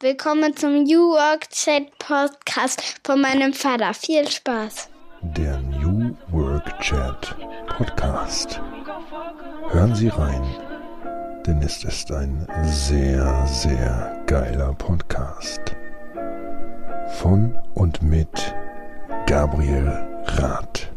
[0.00, 3.94] Willkommen zum New Work Chat Podcast von meinem Vater.
[3.94, 4.90] Viel Spaß.
[5.22, 7.34] Der New Work Chat
[7.66, 8.60] Podcast.
[9.70, 10.44] Hören Sie rein,
[11.46, 15.62] denn es ist ein sehr, sehr geiler Podcast.
[17.18, 18.54] Von und mit
[19.24, 19.88] Gabriel
[20.26, 20.92] Rath.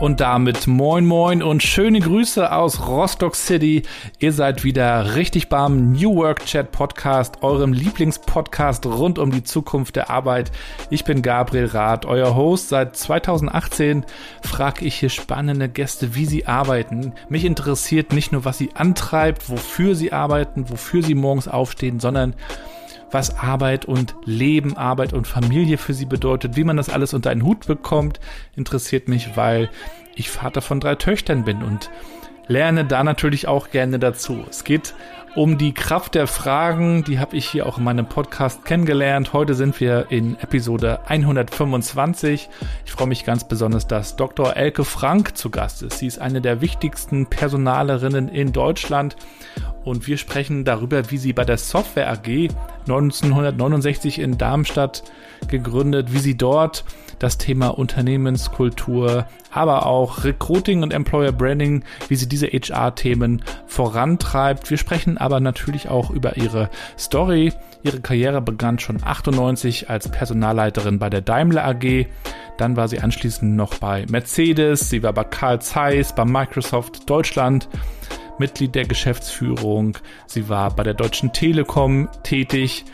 [0.00, 3.82] Und damit moin moin und schöne Grüße aus Rostock City.
[4.18, 9.96] Ihr seid wieder richtig beim New Work Chat Podcast, eurem Lieblingspodcast rund um die Zukunft
[9.96, 10.52] der Arbeit.
[10.88, 12.70] Ich bin Gabriel Rath, euer Host.
[12.70, 14.06] Seit 2018
[14.42, 17.12] frage ich hier spannende Gäste, wie sie arbeiten.
[17.28, 22.34] Mich interessiert nicht nur, was sie antreibt, wofür sie arbeiten, wofür sie morgens aufstehen, sondern
[23.10, 27.30] was Arbeit und Leben, Arbeit und Familie für sie bedeutet, wie man das alles unter
[27.30, 28.20] einen Hut bekommt,
[28.56, 29.70] interessiert mich, weil
[30.14, 31.90] ich Vater von drei Töchtern bin und
[32.46, 34.44] lerne da natürlich auch gerne dazu.
[34.48, 34.94] Es geht
[35.36, 39.32] um die Kraft der Fragen, die habe ich hier auch in meinem Podcast kennengelernt.
[39.32, 42.48] Heute sind wir in Episode 125.
[42.84, 44.56] Ich freue mich ganz besonders, dass Dr.
[44.56, 45.98] Elke Frank zu Gast ist.
[45.98, 49.16] Sie ist eine der wichtigsten Personalerinnen in Deutschland
[49.84, 52.48] und wir sprechen darüber, wie sie bei der Software AG
[52.88, 55.04] 1969 in Darmstadt
[55.48, 56.84] gegründet, wie sie dort
[57.20, 64.68] das Thema Unternehmenskultur, aber auch Recruiting und Employer Branding, wie sie diese HR-Themen vorantreibt.
[64.70, 67.52] Wir sprechen aber natürlich auch über ihre Story.
[67.82, 72.06] Ihre Karriere begann schon 98 als Personalleiterin bei der Daimler AG.
[72.58, 74.90] Dann war sie anschließend noch bei Mercedes.
[74.90, 77.68] Sie war bei Carl Zeiss, bei Microsoft Deutschland.
[78.38, 79.98] Mitglied der Geschäftsführung.
[80.26, 82.86] Sie war bei der Deutschen Telekom tätig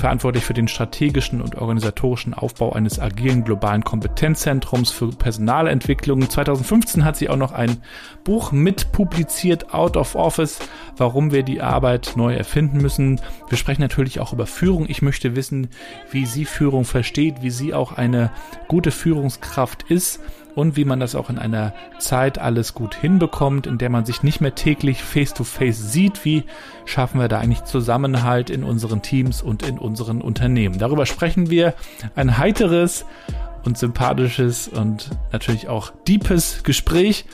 [0.00, 6.28] verantwortlich für den strategischen und organisatorischen Aufbau eines agilen globalen Kompetenzzentrums für Personalentwicklung.
[6.28, 7.78] 2015 hat sie auch noch ein
[8.24, 10.58] Buch mit publiziert, Out of Office,
[10.96, 13.20] warum wir die Arbeit neu erfinden müssen.
[13.48, 14.86] Wir sprechen natürlich auch über Führung.
[14.88, 15.68] Ich möchte wissen,
[16.10, 18.30] wie sie Führung versteht, wie sie auch eine
[18.68, 20.20] gute Führungskraft ist
[20.54, 24.22] und wie man das auch in einer Zeit alles gut hinbekommt, in der man sich
[24.22, 26.24] nicht mehr täglich face-to-face -face sieht.
[26.24, 26.44] Wie
[26.84, 30.78] schaffen wir da eigentlich Zusammenhalt in unseren Teams und in unseren Unternehmen?
[30.78, 31.74] Darüber sprechen wir.
[32.14, 33.04] Ein heiteres
[33.64, 37.24] und sympathisches und natürlich auch deepes Gespräch.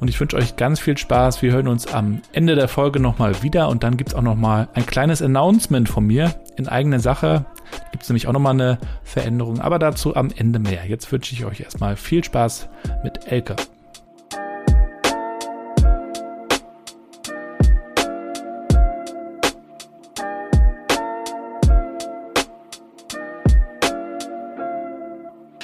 [0.00, 1.42] Und ich wünsche euch ganz viel Spaß.
[1.42, 4.68] Wir hören uns am Ende der Folge nochmal wieder und dann gibt es auch nochmal
[4.72, 7.46] ein kleines Announcement von mir in eigener Sache.
[7.90, 10.86] Gibt es nämlich auch nochmal eine Veränderung, aber dazu am Ende mehr.
[10.86, 12.68] Jetzt wünsche ich euch erstmal viel Spaß
[13.02, 13.56] mit Elke.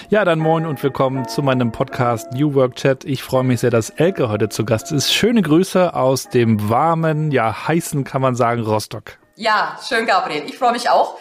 [0.08, 3.04] Ja, dann moin und willkommen zu meinem Podcast New Work Chat.
[3.04, 5.12] Ich freue mich sehr, dass Elke heute zu Gast ist.
[5.12, 9.18] Schöne Grüße aus dem warmen, ja heißen, kann man sagen, Rostock.
[9.36, 10.44] Ja, schön, Gabriel.
[10.46, 11.18] Ich freue mich auch.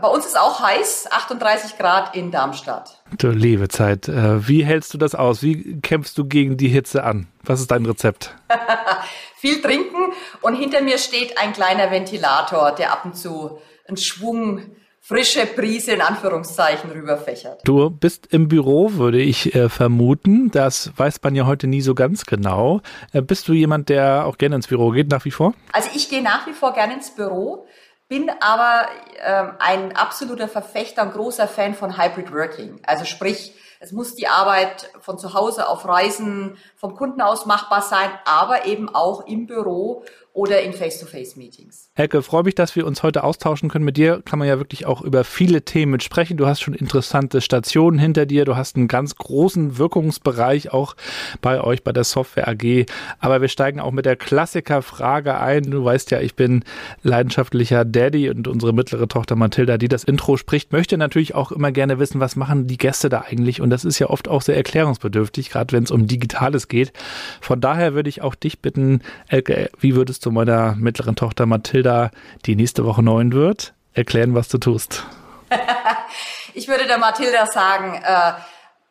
[0.00, 3.02] Bei uns ist auch heiß, 38 Grad in Darmstadt.
[3.18, 5.42] Du liebe Zeit, äh, wie hältst du das aus?
[5.42, 7.28] Wie kämpfst du gegen die Hitze an?
[7.42, 8.34] Was ist dein Rezept?
[9.36, 10.12] Viel trinken
[10.42, 14.62] und hinter mir steht ein kleiner Ventilator, der ab und zu einen Schwung
[15.06, 17.60] frische Prise in Anführungszeichen rüberfächert.
[17.64, 20.50] Du bist im Büro, würde ich äh, vermuten.
[20.50, 22.80] Das weiß man ja heute nie so ganz genau.
[23.12, 25.54] Äh, bist du jemand, der auch gerne ins Büro geht, nach wie vor?
[25.72, 27.66] Also ich gehe nach wie vor gerne ins Büro,
[28.08, 28.88] bin aber
[29.24, 32.80] äh, ein absoluter Verfechter, ein großer Fan von Hybrid Working.
[32.84, 37.82] Also sprich, es muss die Arbeit von zu Hause auf Reisen vom Kunden aus machbar
[37.82, 40.02] sein, aber eben auch im Büro
[40.36, 41.88] oder in Face-to-Face-Meetings.
[41.94, 43.86] Helke, freue mich, dass wir uns heute austauschen können.
[43.86, 46.36] Mit dir kann man ja wirklich auch über viele Themen sprechen.
[46.36, 48.44] Du hast schon interessante Stationen hinter dir.
[48.44, 50.94] Du hast einen ganz großen Wirkungsbereich auch
[51.40, 52.84] bei euch bei der Software AG.
[53.18, 55.70] Aber wir steigen auch mit der Klassikerfrage ein.
[55.70, 56.64] Du weißt ja, ich bin
[57.02, 61.72] leidenschaftlicher Daddy und unsere mittlere Tochter Mathilda, die das Intro spricht, möchte natürlich auch immer
[61.72, 63.62] gerne wissen, was machen die Gäste da eigentlich?
[63.62, 66.92] Und das ist ja oft auch sehr erklärungsbedürftig, gerade wenn es um Digitales geht.
[67.40, 71.46] Von daher würde ich auch dich bitten, Elke, wie würdest du zu meiner mittleren Tochter
[71.46, 72.10] Mathilda,
[72.46, 75.06] die nächste Woche neun wird, erklären, was du tust?
[76.54, 78.32] ich würde der Mathilda sagen, äh,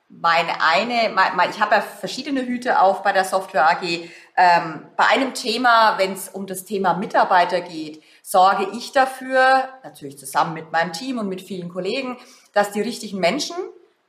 [0.08, 3.84] meine eine, mein, ich habe ja verschiedene Hüte auf bei der Software AG.
[4.38, 10.18] Ähm, bei einem Thema, wenn es um das Thema Mitarbeiter geht, sorge ich dafür, natürlich
[10.18, 12.16] zusammen mit meinem Team und mit vielen Kollegen,
[12.54, 13.58] dass die richtigen Menschen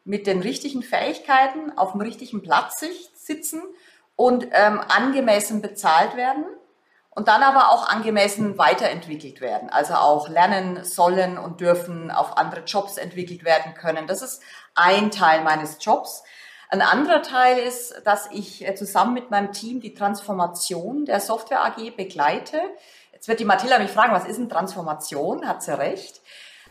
[0.05, 2.85] mit den richtigen Fähigkeiten auf dem richtigen Platz
[3.17, 3.63] sitzen
[4.15, 6.45] und ähm, angemessen bezahlt werden
[7.17, 12.61] und dann aber auch angemessen weiterentwickelt werden, also auch lernen sollen und dürfen, auf andere
[12.65, 14.07] Jobs entwickelt werden können.
[14.07, 14.43] Das ist
[14.75, 16.23] ein Teil meines Jobs.
[16.69, 21.65] Ein anderer Teil ist, dass ich äh, zusammen mit meinem Team die Transformation der Software
[21.65, 22.61] AG begleite.
[23.13, 25.49] Jetzt wird die Mathilda mich fragen, was ist eine Transformation?
[25.49, 26.21] Hat sie recht.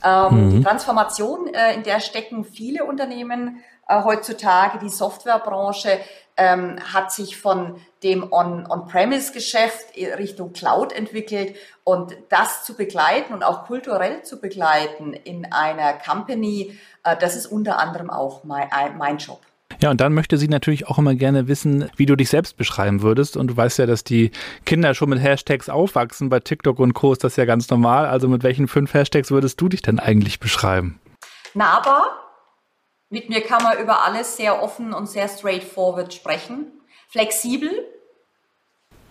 [0.03, 0.50] Ähm, mhm.
[0.51, 4.79] Die Transformation, äh, in der stecken viele Unternehmen äh, heutzutage.
[4.79, 5.99] Die Softwarebranche
[6.37, 13.43] ähm, hat sich von dem On-Premise-Geschäft On Richtung Cloud entwickelt und das zu begleiten und
[13.43, 19.17] auch kulturell zu begleiten in einer Company, äh, das ist unter anderem auch mein, mein
[19.17, 19.39] Job.
[19.81, 23.01] Ja, und dann möchte sie natürlich auch immer gerne wissen, wie du dich selbst beschreiben
[23.01, 23.35] würdest.
[23.35, 24.31] Und du weißt ja, dass die
[24.65, 26.29] Kinder schon mit Hashtags aufwachsen.
[26.29, 27.11] Bei TikTok und Co.
[27.11, 28.05] ist das ja ganz normal.
[28.05, 30.99] Also mit welchen fünf Hashtags würdest du dich denn eigentlich beschreiben?
[31.53, 32.25] Nahbar.
[33.10, 36.72] Mit mir kann man über alles sehr offen und sehr straightforward sprechen.
[37.10, 37.72] Flexibel.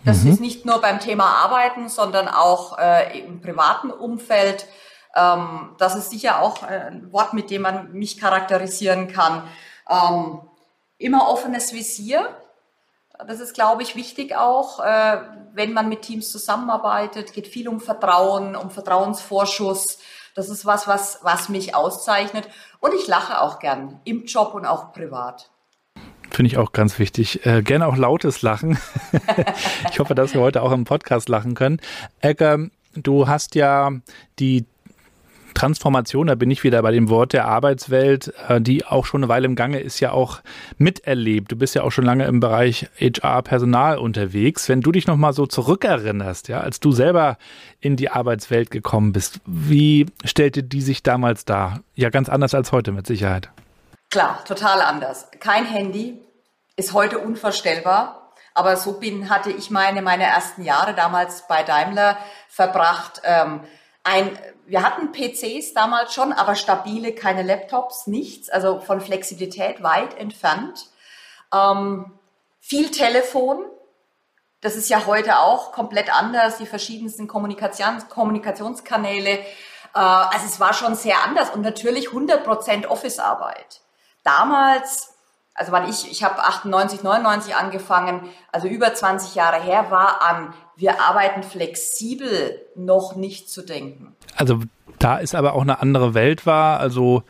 [0.04, 0.32] Das mhm.
[0.32, 4.66] ist nicht nur beim Thema Arbeiten, sondern auch äh, im privaten Umfeld.
[5.14, 9.48] Ähm, das ist sicher auch äh, ein Wort, mit dem man mich charakterisieren kann.
[9.88, 10.40] Ähm,
[10.98, 12.28] immer offenes Visier.
[13.26, 15.20] Das ist, glaube ich, wichtig auch, äh,
[15.52, 17.32] wenn man mit Teams zusammenarbeitet.
[17.32, 19.98] Geht viel um Vertrauen, um Vertrauensvorschuss.
[20.34, 22.48] Das ist was, was, was mich auszeichnet.
[22.80, 25.50] Und ich lache auch gern im Job und auch privat.
[26.30, 27.46] Finde ich auch ganz wichtig.
[27.46, 28.76] Äh, gerne auch lautes Lachen.
[29.90, 31.80] ich hoffe, dass wir heute auch im Podcast lachen können.
[32.20, 32.58] Egger,
[32.94, 33.92] du hast ja
[34.40, 34.66] die
[35.54, 39.28] Transformation, da bin ich wieder bei dem Wort der Arbeitswelt, äh, die auch schon eine
[39.28, 40.40] Weile im Gange ist, ja auch
[40.78, 41.52] miterlebt.
[41.52, 44.68] Du bist ja auch schon lange im Bereich HR-Personal unterwegs.
[44.68, 47.38] Wenn du dich nochmal so zurückerinnerst, ja, als du selber
[47.80, 51.80] in die Arbeitswelt gekommen bist, wie stellte die sich damals dar?
[51.94, 53.50] Ja, ganz anders als heute mit Sicherheit.
[54.10, 55.28] Klar, total anders.
[55.40, 56.18] Kein Handy
[56.76, 58.20] ist heute unvorstellbar.
[58.54, 62.16] Aber so bin, hatte ich meine, meine ersten Jahre damals bei Daimler
[62.48, 63.20] verbracht.
[63.24, 63.60] Ähm,
[64.04, 64.30] ein
[64.66, 70.86] wir hatten PCs damals schon, aber stabile, keine Laptops, nichts, also von Flexibilität weit entfernt.
[71.52, 72.18] Ähm,
[72.60, 73.64] viel Telefon,
[74.60, 79.30] das ist ja heute auch komplett anders, die verschiedensten Kommunikations Kommunikationskanäle.
[79.30, 79.44] Äh,
[79.94, 83.82] also es war schon sehr anders und natürlich 100% Office-Arbeit.
[84.22, 85.14] Damals
[85.56, 90.52] also weil ich, ich habe 98, 99 angefangen, also über 20 Jahre her, war an
[90.76, 94.16] wir arbeiten flexibel noch nicht zu denken.
[94.36, 94.60] Also
[94.98, 97.22] da ist aber auch eine andere Welt war, also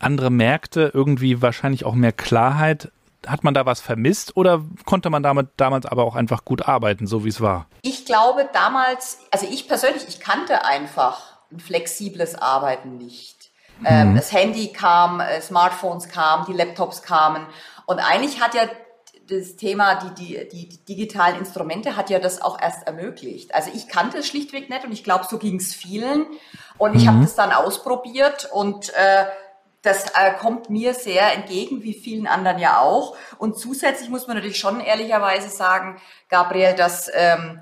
[0.00, 2.90] andere Märkte, irgendwie wahrscheinlich auch mehr Klarheit.
[3.26, 7.06] Hat man da was vermisst oder konnte man damit damals aber auch einfach gut arbeiten,
[7.06, 7.66] so wie es war?
[7.82, 13.50] Ich glaube damals, also ich persönlich, ich kannte einfach ein flexibles Arbeiten nicht.
[13.84, 14.16] Ähm, mhm.
[14.16, 17.46] Das Handy kam, äh, Smartphones kamen, die Laptops kamen.
[17.86, 18.62] Und eigentlich hat ja
[19.30, 23.54] das Thema, die, die, die digitalen Instrumente hat ja das auch erst ermöglicht.
[23.54, 26.26] Also ich kannte es schlichtweg nicht und ich glaube, so ging es vielen.
[26.78, 27.08] Und ich mhm.
[27.08, 29.26] habe das dann ausprobiert und äh,
[29.82, 33.16] das äh, kommt mir sehr entgegen, wie vielen anderen ja auch.
[33.38, 37.60] Und zusätzlich muss man natürlich schon ehrlicherweise sagen, Gabriel, dass ähm,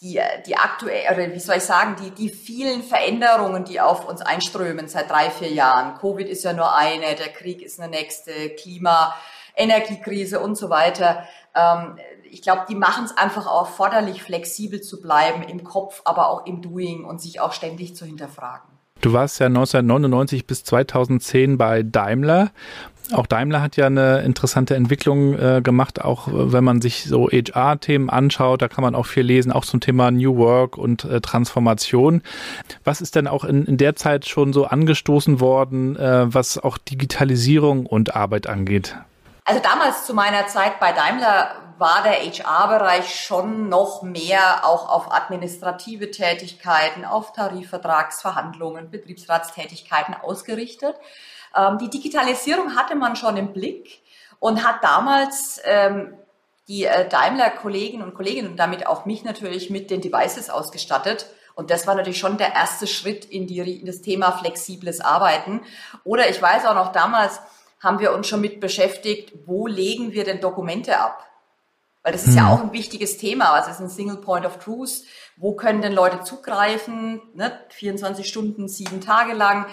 [0.00, 4.20] die, die aktuell, oder wie soll ich sagen, die, die vielen Veränderungen, die auf uns
[4.20, 5.98] einströmen seit drei, vier Jahren.
[5.98, 9.14] Covid ist ja nur eine, der Krieg ist eine nächste, Klima,
[9.58, 11.24] Energiekrise und so weiter.
[11.54, 11.98] Ähm,
[12.30, 16.46] ich glaube, die machen es einfach auch erforderlich, flexibel zu bleiben im Kopf, aber auch
[16.46, 18.68] im Doing und sich auch ständig zu hinterfragen.
[19.00, 22.50] Du warst ja 1999 bis 2010 bei Daimler
[23.12, 27.28] auch Daimler hat ja eine interessante Entwicklung äh, gemacht, auch äh, wenn man sich so
[27.28, 31.20] HR-Themen anschaut, da kann man auch viel lesen, auch zum Thema New Work und äh,
[31.20, 32.22] Transformation.
[32.84, 36.76] Was ist denn auch in, in der Zeit schon so angestoßen worden, äh, was auch
[36.76, 38.96] Digitalisierung und Arbeit angeht?
[39.48, 45.10] Also damals zu meiner Zeit bei Daimler war der HR-Bereich schon noch mehr auch auf
[45.10, 50.96] administrative Tätigkeiten, auf Tarifvertragsverhandlungen, Betriebsratstätigkeiten ausgerichtet.
[51.56, 54.02] Ähm, die Digitalisierung hatte man schon im Blick
[54.38, 56.12] und hat damals ähm,
[56.68, 61.24] die äh, Daimler-Kolleginnen und Kollegen und damit auch mich natürlich mit den Devices ausgestattet.
[61.54, 65.62] Und das war natürlich schon der erste Schritt in, die, in das Thema flexibles Arbeiten.
[66.04, 67.40] Oder ich weiß auch noch, damals
[67.80, 71.24] haben wir uns schon mit beschäftigt, wo legen wir denn Dokumente ab?
[72.02, 72.48] Weil das ist ja hm.
[72.48, 73.52] auch ein wichtiges Thema.
[73.52, 75.02] Was ist ein Single Point of Truth?
[75.36, 77.20] Wo können denn Leute zugreifen?
[77.34, 77.52] Ne?
[77.70, 79.66] 24 Stunden, sieben Tage lang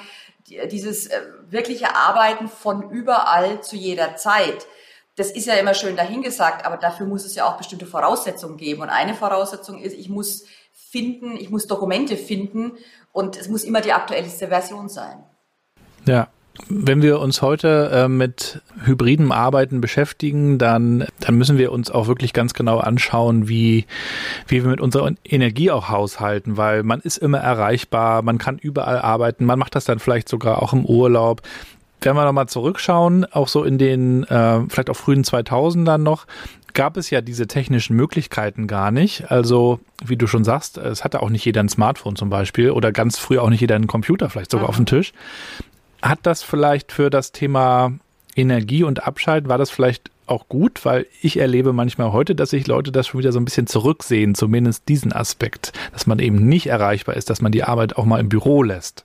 [0.71, 4.67] dieses äh, wirkliche Arbeiten von überall zu jeder Zeit.
[5.15, 8.81] Das ist ja immer schön dahingesagt, aber dafür muss es ja auch bestimmte Voraussetzungen geben.
[8.81, 12.73] Und eine Voraussetzung ist, ich muss finden, ich muss Dokumente finden
[13.11, 15.23] und es muss immer die aktuellste Version sein.
[16.05, 16.27] Ja,
[16.69, 22.07] wenn wir uns heute äh, mit hybriden Arbeiten beschäftigen, dann, dann müssen wir uns auch
[22.07, 23.85] wirklich ganz genau anschauen, wie,
[24.47, 28.99] wie wir mit unserer Energie auch haushalten, weil man ist immer erreichbar, man kann überall
[28.99, 31.41] arbeiten, man macht das dann vielleicht sogar auch im Urlaub.
[32.01, 36.25] wenn wir nochmal zurückschauen, auch so in den äh, vielleicht auch frühen 2000ern noch,
[36.73, 39.31] gab es ja diese technischen Möglichkeiten gar nicht.
[39.31, 42.91] Also, wie du schon sagst, es hatte auch nicht jeder ein Smartphone zum Beispiel oder
[42.91, 44.69] ganz früh auch nicht jeder einen Computer vielleicht sogar mhm.
[44.69, 45.13] auf dem Tisch.
[46.05, 47.91] Hat das vielleicht für das Thema
[48.35, 52.67] Energie und Abschalten, war das vielleicht auch gut, weil ich erlebe manchmal heute, dass sich
[52.67, 56.67] Leute das schon wieder so ein bisschen zurücksehen, zumindest diesen Aspekt, dass man eben nicht
[56.67, 59.03] erreichbar ist, dass man die Arbeit auch mal im Büro lässt.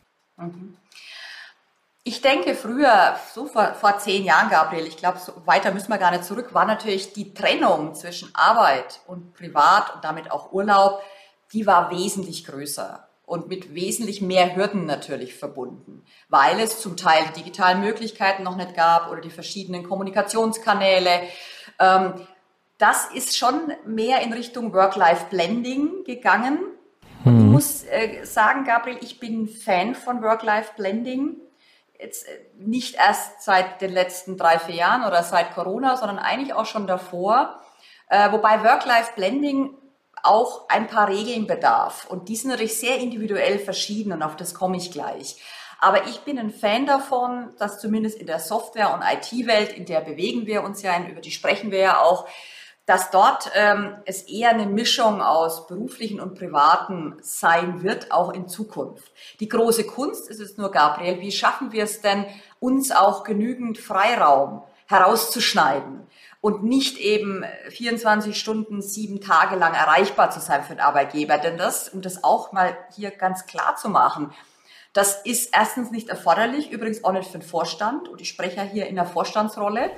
[2.05, 5.97] Ich denke, früher, so vor, vor zehn Jahren, Gabriel, ich glaube, so weiter müssen wir
[5.97, 11.01] gar nicht zurück, war natürlich die Trennung zwischen Arbeit und Privat und damit auch Urlaub,
[11.55, 17.23] die war wesentlich größer und mit wesentlich mehr Hürden natürlich verbunden, weil es zum Teil
[17.29, 21.23] die digitalen Möglichkeiten noch nicht gab oder die verschiedenen Kommunikationskanäle.
[21.79, 22.15] Ähm,
[22.79, 26.59] das ist schon mehr in Richtung Work-Life-Blending gegangen.
[27.23, 27.39] Hm.
[27.39, 31.37] Ich muss äh, sagen, Gabriel, ich bin Fan von Work-Life-Blending
[32.01, 36.53] jetzt äh, nicht erst seit den letzten drei, vier Jahren oder seit Corona, sondern eigentlich
[36.53, 37.61] auch schon davor.
[38.09, 39.77] Äh, wobei Work-Life-Blending
[40.23, 42.07] auch ein paar Regeln bedarf.
[42.09, 45.37] Und die sind natürlich sehr individuell verschieden und auf das komme ich gleich.
[45.81, 50.01] Aber ich bin ein Fan davon, dass zumindest in der Software- und IT-Welt, in der
[50.01, 52.29] bewegen wir uns ja, über die sprechen wir ja auch,
[52.85, 58.49] dass dort ähm, es eher eine Mischung aus beruflichen und privaten sein wird, auch in
[58.49, 59.13] Zukunft.
[59.39, 62.27] Die große Kunst ist es nur, Gabriel, wie schaffen wir es denn,
[62.59, 66.07] uns auch genügend Freiraum herauszuschneiden
[66.41, 71.39] und nicht eben 24 Stunden, sieben Tage lang erreichbar zu sein für den Arbeitgeber.
[71.39, 74.33] Denn das, um das auch mal hier ganz klar zu machen,
[74.93, 78.09] das ist erstens nicht erforderlich, übrigens auch nicht für den Vorstand.
[78.09, 79.91] Und ich spreche ja hier in der Vorstandsrolle.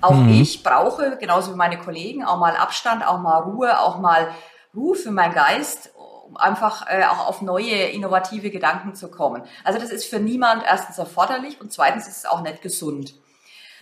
[0.00, 0.40] Auch mhm.
[0.40, 4.32] ich brauche, genauso wie meine Kollegen, auch mal Abstand, auch mal Ruhe, auch mal
[4.74, 5.90] Ruhe für meinen Geist,
[6.26, 9.42] um einfach äh, auch auf neue, innovative Gedanken zu kommen.
[9.64, 13.14] Also das ist für niemand erstens erforderlich und zweitens ist es auch nicht gesund.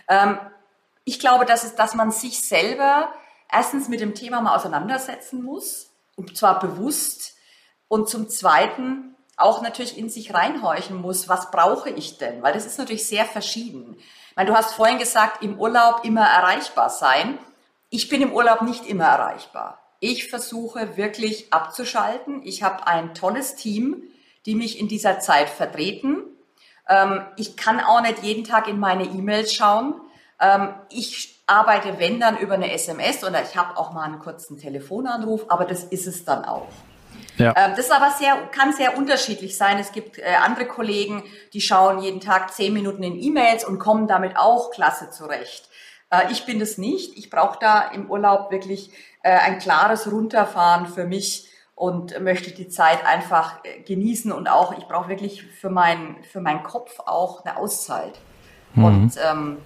[0.09, 0.39] Ähm,
[1.07, 3.09] ich glaube, dass, es, dass man sich selber
[3.51, 7.35] erstens mit dem Thema mal auseinandersetzen muss, und zwar bewusst,
[7.87, 12.43] und zum Zweiten auch natürlich in sich reinhorchen muss, was brauche ich denn?
[12.43, 13.97] Weil das ist natürlich sehr verschieden
[14.37, 17.39] meine, du hast vorhin gesagt, im Urlaub immer erreichbar sein.
[17.89, 19.79] Ich bin im Urlaub nicht immer erreichbar.
[19.99, 22.43] Ich versuche wirklich abzuschalten.
[22.43, 24.03] Ich habe ein tolles Team,
[24.45, 26.21] die mich in dieser Zeit vertreten.
[26.87, 29.95] Ähm, ich kann auch nicht jeden Tag in meine E-Mails schauen.
[30.39, 34.57] Ähm, ich arbeite, wenn dann, über eine SMS oder ich habe auch mal einen kurzen
[34.57, 36.67] Telefonanruf, aber das ist es dann auch.
[37.37, 37.53] Ja.
[37.55, 39.77] Ähm, das ist aber sehr, kann sehr unterschiedlich sein.
[39.79, 44.07] Es gibt äh, andere Kollegen, die schauen jeden Tag zehn Minuten in E-Mails und kommen
[44.07, 45.69] damit auch klasse zurecht.
[46.09, 47.17] Äh, ich bin das nicht.
[47.17, 48.91] Ich brauche da im Urlaub wirklich
[49.23, 54.87] äh, ein klares Runterfahren für mich und möchte die Zeit einfach genießen und auch, ich
[54.87, 58.19] brauche wirklich für, mein, für meinen Kopf auch eine Auszeit.
[58.73, 58.83] Mhm.
[58.83, 59.57] Und ähm,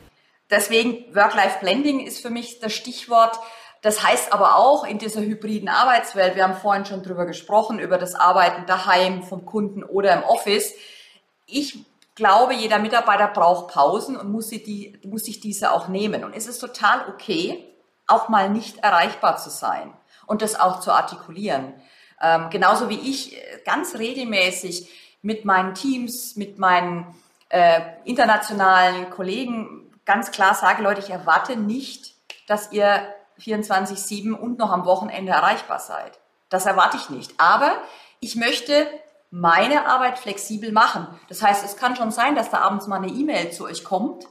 [0.52, 3.40] deswegen Work-Life-Blending ist für mich das Stichwort.
[3.82, 7.98] Das heißt aber auch in dieser hybriden Arbeitswelt, wir haben vorhin schon drüber gesprochen, über
[7.98, 10.74] das Arbeiten daheim vom Kunden oder im Office.
[11.48, 16.24] Ich glaube, jeder Mitarbeiter braucht Pausen und muss, sie die, muss sich diese auch nehmen.
[16.24, 17.68] Und es ist total okay,
[18.06, 19.94] auch mal nicht erreichbar zu sein
[20.28, 21.74] und das auch zu artikulieren.
[22.22, 24.90] Ähm, genauso wie ich ganz regelmäßig
[25.24, 27.16] mit meinen Teams, mit meinen
[27.50, 32.16] äh, internationalen Kollegen ganz klar sage, Leute, ich erwarte nicht,
[32.46, 33.02] dass ihr
[33.40, 36.20] 24-7 und noch am Wochenende erreichbar seid.
[36.50, 37.34] Das erwarte ich nicht.
[37.38, 37.78] Aber
[38.20, 38.88] ich möchte
[39.30, 41.08] meine Arbeit flexibel machen.
[41.30, 44.26] Das heißt, es kann schon sein, dass da abends mal eine E-Mail zu euch kommt,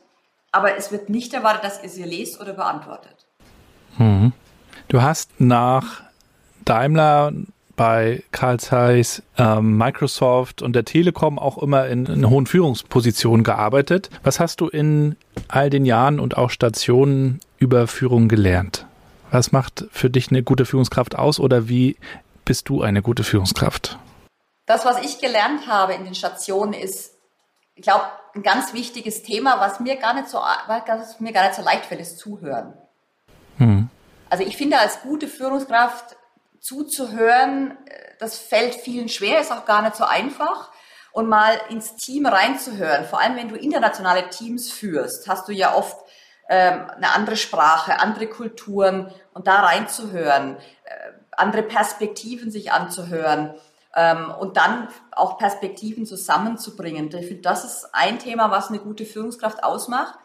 [0.53, 3.27] aber es wird nicht erwartet, dass ihr sie lest oder beantwortet.
[3.97, 4.35] Hm.
[4.89, 6.03] Du hast nach
[6.67, 7.33] Daimler
[7.81, 14.11] bei Carl Zeiss, ähm, Microsoft und der Telekom auch immer in, in hohen Führungspositionen gearbeitet.
[14.23, 15.17] Was hast du in
[15.49, 18.85] all den Jahren und auch Stationen über Führung gelernt?
[19.31, 21.97] Was macht für dich eine gute Führungskraft aus oder wie
[22.45, 23.99] bist du eine gute Führungskraft?
[24.67, 27.15] Das, was ich gelernt habe in den Stationen, ist,
[27.77, 31.55] ich glaube, ein ganz wichtiges Thema, was mir gar nicht so, was mir gar nicht
[31.55, 32.75] so leicht fällt, ist Zuhören.
[33.57, 33.89] Hm.
[34.29, 36.19] Also ich finde, als gute Führungskraft
[36.61, 37.77] zuzuhören,
[38.19, 40.71] das fällt vielen schwer, ist auch gar nicht so einfach.
[41.13, 45.75] Und mal ins Team reinzuhören, vor allem wenn du internationale Teams führst, hast du ja
[45.75, 45.97] oft
[46.49, 53.55] ähm, eine andere Sprache, andere Kulturen und da reinzuhören, äh, andere Perspektiven sich anzuhören
[53.95, 57.07] ähm, und dann auch Perspektiven zusammenzubringen.
[57.07, 60.19] Ich finde, das ist ein Thema, was eine gute Führungskraft ausmacht.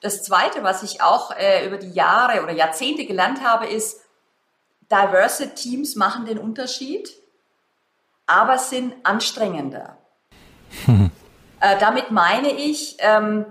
[0.00, 4.01] Das Zweite, was ich auch äh, über die Jahre oder Jahrzehnte gelernt habe, ist,
[4.92, 7.10] diverse Teams machen den Unterschied,
[8.26, 9.98] aber sind anstrengender.
[10.84, 11.10] Hm.
[11.64, 13.44] Äh, damit meine ich, ähm,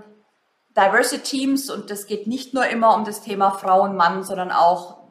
[0.76, 5.02] Diverse Teams und das geht nicht nur immer um das Thema Frauen, Mann, sondern auch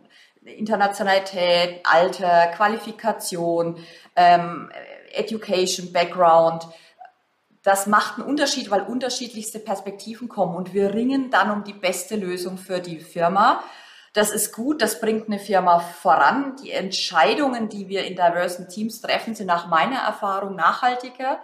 [0.43, 3.77] Internationalität, Alter, Qualifikation,
[4.15, 4.71] ähm,
[5.13, 6.67] Education, Background.
[7.61, 12.15] Das macht einen Unterschied, weil unterschiedlichste Perspektiven kommen und wir ringen dann um die beste
[12.15, 13.63] Lösung für die Firma.
[14.13, 16.57] Das ist gut, das bringt eine Firma voran.
[16.61, 21.39] Die Entscheidungen, die wir in diversen Teams treffen, sind nach meiner Erfahrung nachhaltiger,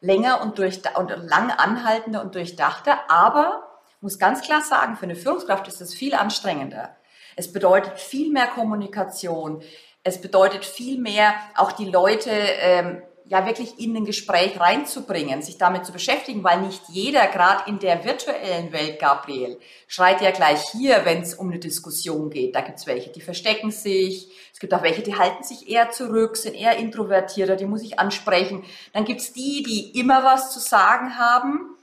[0.00, 3.08] länger und, durch, und lang anhaltender und durchdachter.
[3.08, 3.68] Aber
[4.00, 6.96] muss ganz klar sagen, für eine Führungskraft ist das viel anstrengender.
[7.36, 9.62] Es bedeutet viel mehr Kommunikation.
[10.02, 15.58] Es bedeutet viel mehr, auch die Leute ähm, ja wirklich in ein Gespräch reinzubringen, sich
[15.58, 20.62] damit zu beschäftigen, weil nicht jeder, gerade in der virtuellen Welt, Gabriel, schreit ja gleich
[20.72, 22.54] hier, wenn es um eine Diskussion geht.
[22.54, 25.90] Da gibt es welche, die verstecken sich, es gibt auch welche, die halten sich eher
[25.90, 28.64] zurück, sind eher introvertierter, die muss ich ansprechen.
[28.92, 31.77] Dann gibt es die, die immer was zu sagen haben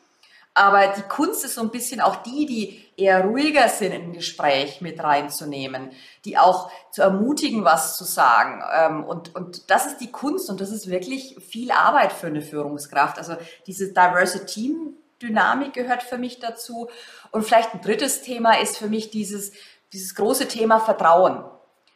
[0.56, 4.14] aber die Kunst ist so ein bisschen auch die, die eher ruhiger sind in ein
[4.14, 5.92] Gespräch mit reinzunehmen,
[6.24, 8.64] die auch zu ermutigen, was zu sagen.
[8.74, 12.42] Ähm, und, und das ist die Kunst und das ist wirklich viel Arbeit für eine
[12.42, 13.18] Führungskraft.
[13.18, 13.36] Also
[13.68, 16.90] diese Diverse Team Dynamik gehört für mich dazu.
[17.32, 19.52] Und vielleicht ein drittes Thema ist für mich dieses,
[19.92, 21.44] dieses große Thema Vertrauen.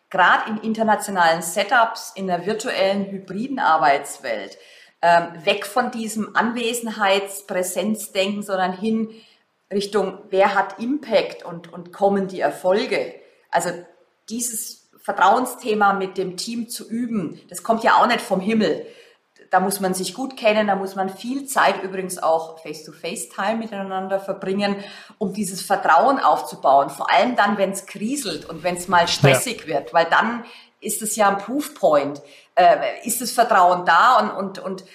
[0.09, 4.57] Gerade in internationalen Setups, in der virtuellen, hybriden Arbeitswelt
[5.01, 9.09] ähm, weg von diesem Anwesenheitspräsenzdenken, sondern hin
[9.71, 13.15] Richtung, wer hat Impact und, und kommen die Erfolge.
[13.51, 13.69] Also
[14.29, 18.85] dieses Vertrauensthema mit dem Team zu üben, das kommt ja auch nicht vom Himmel.
[19.51, 24.19] Da muss man sich gut kennen, da muss man viel Zeit übrigens auch Face-to-Face-Time miteinander
[24.19, 24.75] verbringen,
[25.17, 26.91] um dieses Vertrauen aufzubauen.
[26.91, 29.67] Vor allem dann, wenn es kriselt und wenn es mal stressig ja.
[29.67, 30.45] wird, weil dann
[30.79, 32.21] ist es ja ein Proofpoint.
[32.55, 34.19] Äh, ist das Vertrauen da?
[34.19, 34.85] Und, und, und äh,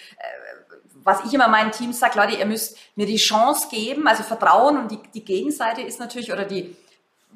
[1.04, 4.78] was ich immer meinen Teams sage, Leute, ihr müsst mir die Chance geben, also Vertrauen
[4.78, 6.74] und die, die Gegenseite ist natürlich, oder die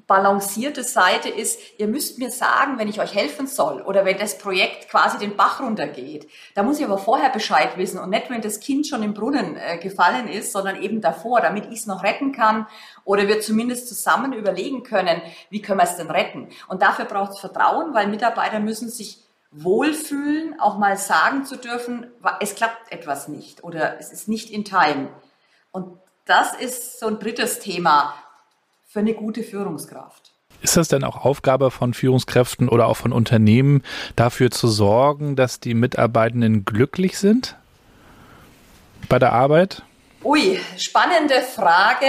[0.08, 4.38] balancierte Seite ist, ihr müsst mir sagen, wenn ich euch helfen soll oder wenn das
[4.38, 6.28] Projekt quasi den Bach runtergeht.
[6.54, 9.58] Da muss ich aber vorher Bescheid wissen und nicht, wenn das Kind schon im Brunnen
[9.58, 12.66] äh, gefallen ist, sondern eben davor, damit ich es noch retten kann
[13.08, 16.50] oder wir zumindest zusammen überlegen können, wie können wir es denn retten.
[16.68, 22.06] Und dafür braucht es Vertrauen, weil Mitarbeiter müssen sich wohlfühlen, auch mal sagen zu dürfen,
[22.40, 25.08] es klappt etwas nicht oder es ist nicht in Time.
[25.72, 28.12] Und das ist so ein drittes Thema,
[28.86, 30.32] für eine gute Führungskraft.
[30.60, 33.82] Ist das denn auch Aufgabe von Führungskräften oder auch von Unternehmen,
[34.16, 37.56] dafür zu sorgen, dass die Mitarbeitenden glücklich sind
[39.08, 39.82] bei der Arbeit?
[40.24, 42.06] Ui, spannende Frage.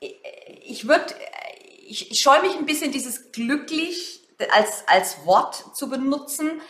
[0.00, 1.14] Ich würde,
[1.86, 4.20] ich, ich scheue mich ein bisschen dieses glücklich
[4.52, 6.60] als, als Wort zu benutzen.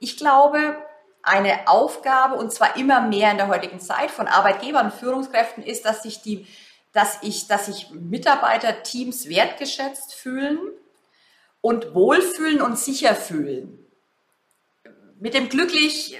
[0.00, 0.76] Ich glaube,
[1.22, 5.84] eine Aufgabe, und zwar immer mehr in der heutigen Zeit von Arbeitgebern und Führungskräften, ist,
[5.84, 6.46] dass sich die
[6.92, 10.58] dass ich, dass sich Mitarbeiterteams wertgeschätzt fühlen
[11.60, 13.78] und wohlfühlen und sicher fühlen.
[15.18, 16.18] Mit dem glücklich,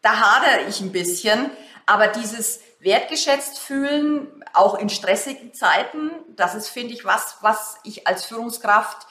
[0.00, 1.50] da hadere ich ein bisschen,
[1.86, 8.06] aber dieses wertgeschätzt fühlen, auch in stressigen Zeiten, das ist, finde ich, was, was ich
[8.06, 9.06] als Führungskraft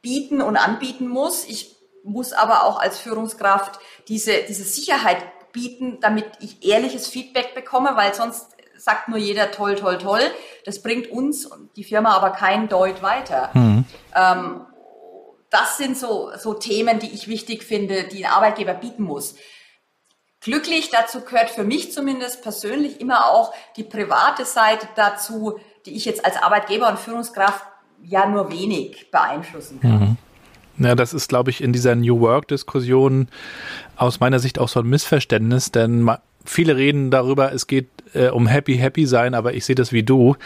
[0.00, 1.44] bieten und anbieten muss.
[1.44, 7.90] Ich muss aber auch als Führungskraft diese, diese Sicherheit bieten, damit ich ehrliches Feedback bekomme,
[7.94, 10.22] weil sonst sagt nur jeder toll, toll, toll.
[10.64, 13.50] Das bringt uns und die Firma aber kein Deut weiter.
[13.54, 13.84] Mhm.
[14.14, 14.66] Ähm,
[15.50, 19.34] das sind so, so Themen, die ich wichtig finde, die ein Arbeitgeber bieten muss.
[20.40, 26.04] Glücklich dazu gehört für mich zumindest persönlich immer auch die private Seite dazu, die ich
[26.04, 27.64] jetzt als Arbeitgeber und Führungskraft
[28.04, 30.16] ja nur wenig beeinflussen kann.
[30.78, 30.86] Mhm.
[30.86, 33.28] Ja, das ist, glaube ich, in dieser New Work-Diskussion
[33.96, 36.08] aus meiner Sicht auch so ein Missverständnis, denn
[36.44, 40.04] viele reden darüber, es geht äh, um Happy Happy sein, aber ich sehe das wie
[40.04, 40.36] du.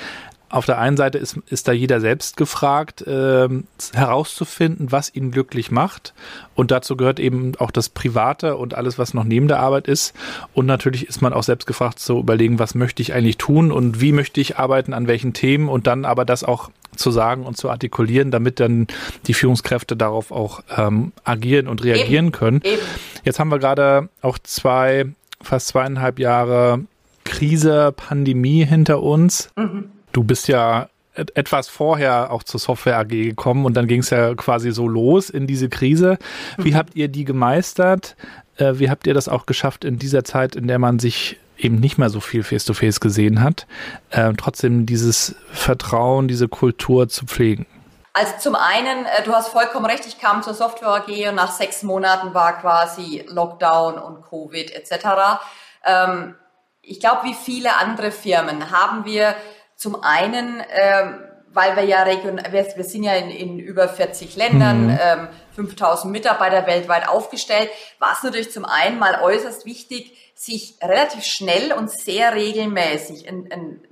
[0.53, 3.49] Auf der einen Seite ist, ist da jeder selbst gefragt, äh,
[3.95, 6.12] herauszufinden, was ihn glücklich macht.
[6.55, 10.15] Und dazu gehört eben auch das Private und alles, was noch neben der Arbeit ist.
[10.53, 14.03] Und natürlich ist man auch selbst gefragt zu überlegen, was möchte ich eigentlich tun und
[14.03, 17.57] wie möchte ich arbeiten, an welchen Themen und dann aber das auch zu sagen und
[17.57, 18.88] zu artikulieren, damit dann
[19.27, 22.61] die Führungskräfte darauf auch ähm, agieren und reagieren eben, können.
[22.62, 22.83] Eben.
[23.25, 25.07] Jetzt haben wir gerade auch zwei
[25.41, 26.85] fast zweieinhalb Jahre
[27.25, 29.51] Krise, Pandemie hinter uns.
[29.57, 29.91] Mhm.
[30.12, 34.35] Du bist ja etwas vorher auch zur Software AG gekommen und dann ging es ja
[34.35, 36.18] quasi so los in diese Krise.
[36.57, 36.77] Wie mhm.
[36.77, 38.16] habt ihr die gemeistert?
[38.57, 41.77] Äh, wie habt ihr das auch geschafft in dieser Zeit, in der man sich eben
[41.77, 43.66] nicht mehr so viel face-to-face -face gesehen hat,
[44.11, 47.66] äh, trotzdem dieses Vertrauen, diese Kultur zu pflegen?
[48.14, 51.53] Also zum einen, äh, du hast vollkommen recht, ich kam zur Software AG und nach
[51.53, 55.40] sechs Monaten war quasi Lockdown und Covid etc.
[55.85, 56.35] Ähm,
[56.83, 59.35] ich glaube, wie viele andere Firmen haben wir
[59.83, 64.37] Zum einen, ähm, weil wir ja region, wir, wir sind ja in, in über 40
[64.37, 64.99] Ländern, mhm.
[65.03, 67.68] ähm, 5000 Mitarbeiter weltweit aufgestellt,
[67.99, 73.51] war es natürlich zum einen mal äußerst wichtig, sich relativ schnell und sehr regelmäßig einen,
[73.51, 73.83] einen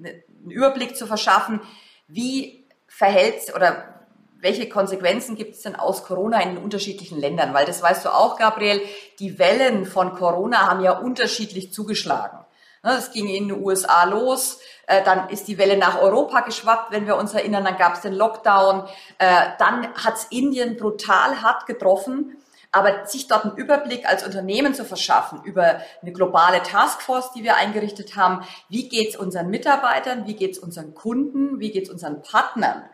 [0.48, 1.61] Überblick zu verschaffen,
[2.07, 4.05] wie verhält oder
[4.38, 7.53] welche Konsequenzen gibt es denn aus Corona in den unterschiedlichen Ländern?
[7.53, 8.81] Weil das weißt du auch, Gabriel,
[9.18, 12.38] die Wellen von Corona haben ja unterschiedlich zugeschlagen.
[12.83, 16.90] Es ne, ging in den USA los, äh, dann ist die Welle nach Europa geschwappt,
[16.90, 21.40] wenn wir uns erinnern, dann gab es den Lockdown, äh, dann hat es Indien brutal
[21.42, 22.37] hart getroffen.
[22.72, 27.57] Aber sich dort einen Überblick als Unternehmen zu verschaffen über eine globale Taskforce, die wir
[27.57, 32.85] eingerichtet haben, wie geht's unseren Mitarbeitern, wie geht's unseren Kunden, wie geht's unseren Partnern,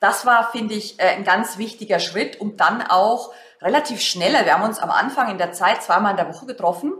[0.00, 4.54] das war, finde ich, äh, ein ganz wichtiger Schritt, um dann auch relativ schneller, wir
[4.54, 6.92] haben uns am Anfang in der Zeit zweimal in der Woche getroffen,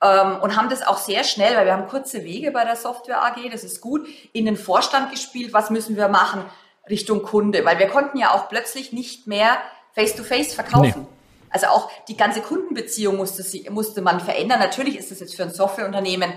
[0.00, 3.50] und haben das auch sehr schnell, weil wir haben kurze Wege bei der Software AG,
[3.50, 6.44] das ist gut, in den Vorstand gespielt, was müssen wir machen
[6.88, 9.58] Richtung Kunde, weil wir konnten ja auch plötzlich nicht mehr
[9.94, 11.02] face-to-face -face verkaufen.
[11.02, 11.18] Nee.
[11.50, 14.60] Also auch die ganze Kundenbeziehung musste, sie, musste man verändern.
[14.60, 16.32] Natürlich ist das jetzt für ein Softwareunternehmen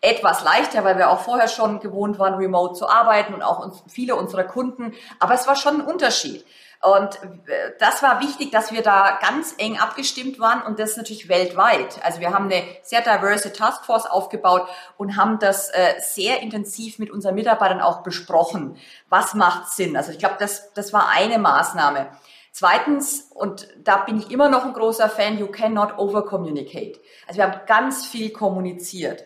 [0.00, 3.82] etwas leichter, weil wir auch vorher schon gewohnt waren, remote zu arbeiten und auch uns,
[3.88, 4.92] viele unserer Kunden.
[5.18, 6.44] Aber es war schon ein Unterschied.
[6.84, 7.14] Und
[7.46, 12.04] äh, das war wichtig, dass wir da ganz eng abgestimmt waren und das natürlich weltweit.
[12.04, 14.68] Also wir haben eine sehr diverse Taskforce aufgebaut
[14.98, 18.76] und haben das äh, sehr intensiv mit unseren Mitarbeitern auch besprochen.
[19.08, 19.96] Was macht Sinn?
[19.96, 22.08] Also ich glaube, das, das war eine Maßnahme.
[22.52, 27.00] Zweitens, und da bin ich immer noch ein großer Fan, you cannot over communicate.
[27.26, 29.24] Also wir haben ganz viel kommuniziert.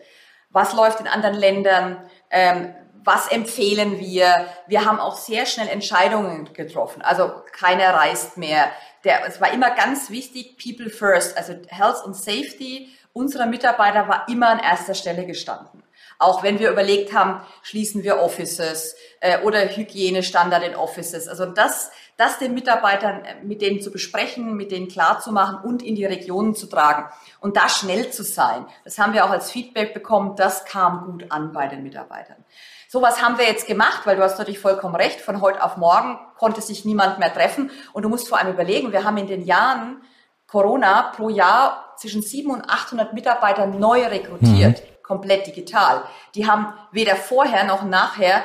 [0.49, 2.09] Was läuft in anderen Ländern?
[2.31, 4.47] Ähm, was empfehlen wir?
[4.67, 7.01] Wir haben auch sehr schnell Entscheidungen getroffen.
[7.01, 8.71] Also keiner reist mehr.
[9.03, 14.27] Der, es war immer ganz wichtig, People First, also Health und Safety unserer Mitarbeiter war
[14.29, 15.83] immer an erster Stelle gestanden.
[16.21, 21.29] Auch wenn wir überlegt haben, schließen wir Offices äh, oder Hygienestandard in Offices.
[21.29, 25.95] Also das, das den Mitarbeitern, äh, mit denen zu besprechen, mit denen klarzumachen und in
[25.95, 27.09] die Regionen zu tragen
[27.39, 28.65] und da schnell zu sein.
[28.83, 30.35] Das haben wir auch als Feedback bekommen.
[30.35, 32.43] Das kam gut an bei den Mitarbeitern.
[32.91, 35.21] So was haben wir jetzt gemacht, weil du hast natürlich vollkommen recht.
[35.21, 37.69] Von heute auf morgen konnte sich niemand mehr treffen.
[37.93, 40.01] Und du musst vor allem überlegen, wir haben in den Jahren
[40.47, 45.03] Corona pro Jahr zwischen 700 und 800 Mitarbeiter neu rekrutiert, mhm.
[45.03, 46.01] komplett digital.
[46.33, 48.43] Die haben weder vorher noch nachher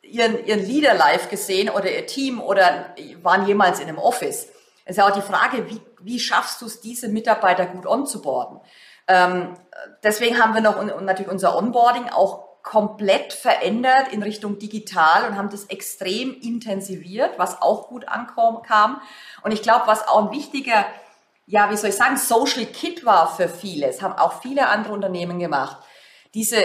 [0.00, 4.48] ihren, ihren Leader live gesehen oder ihr Team oder waren jemals in einem Office.
[4.86, 8.60] Es ist ja auch die Frage, wie, wie schaffst du es, diese Mitarbeiter gut onzuboarden?
[9.08, 9.58] Ähm,
[10.02, 15.36] deswegen haben wir noch und natürlich unser Onboarding auch komplett verändert in Richtung digital und
[15.36, 19.00] haben das extrem intensiviert, was auch gut ankam.
[19.42, 20.84] Und ich glaube, was auch ein wichtiger,
[21.46, 24.92] ja, wie soll ich sagen, Social Kit war für viele, es haben auch viele andere
[24.92, 25.78] Unternehmen gemacht,
[26.34, 26.58] diese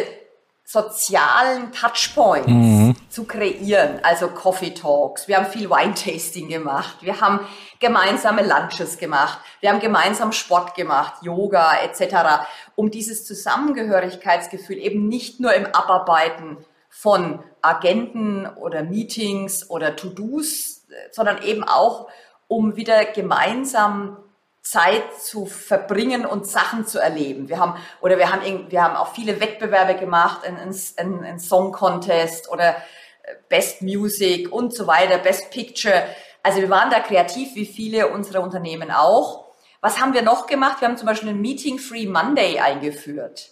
[0.65, 2.95] sozialen Touchpoints mhm.
[3.09, 5.27] zu kreieren, also Coffee Talks.
[5.27, 6.97] Wir haben viel Wine Tasting gemacht.
[7.01, 7.41] Wir haben
[7.79, 9.39] gemeinsame Lunches gemacht.
[9.59, 12.45] Wir haben gemeinsam Sport gemacht, Yoga etc.,
[12.75, 16.57] um dieses Zusammengehörigkeitsgefühl eben nicht nur im Abarbeiten
[16.89, 22.07] von Agenten oder Meetings oder To-Dos, sondern eben auch
[22.47, 24.17] um wieder gemeinsam
[24.63, 27.49] Zeit zu verbringen und Sachen zu erleben.
[27.49, 31.73] Wir haben, oder wir haben, wir haben auch viele Wettbewerbe gemacht, ein, ein, ein Song
[31.73, 36.05] Contest oder äh, Best Music und so weiter, Best Picture.
[36.43, 39.43] Also wir waren da kreativ, wie viele unserer Unternehmen auch.
[39.81, 40.79] Was haben wir noch gemacht?
[40.79, 43.51] Wir haben zum Beispiel einen Meeting Free Monday eingeführt.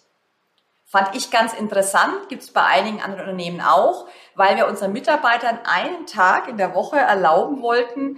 [0.86, 5.60] Fand ich ganz interessant, gibt es bei einigen anderen Unternehmen auch, weil wir unseren Mitarbeitern
[5.66, 8.18] einen Tag in der Woche erlauben wollten,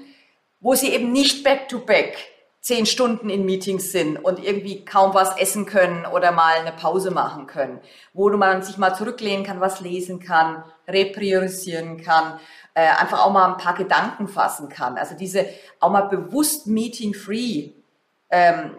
[0.59, 2.32] wo sie eben nicht back-to-back -back
[2.63, 7.11] zehn Stunden in Meetings sind und irgendwie kaum was essen können oder mal eine Pause
[7.11, 7.81] machen können,
[8.13, 12.39] wo man sich mal zurücklehnen kann, was lesen kann, repriorisieren kann,
[12.73, 14.97] äh, einfach auch mal ein paar Gedanken fassen kann.
[14.97, 15.45] Also diese
[15.81, 17.71] auch mal bewusst Meeting-free
[18.29, 18.71] ähm,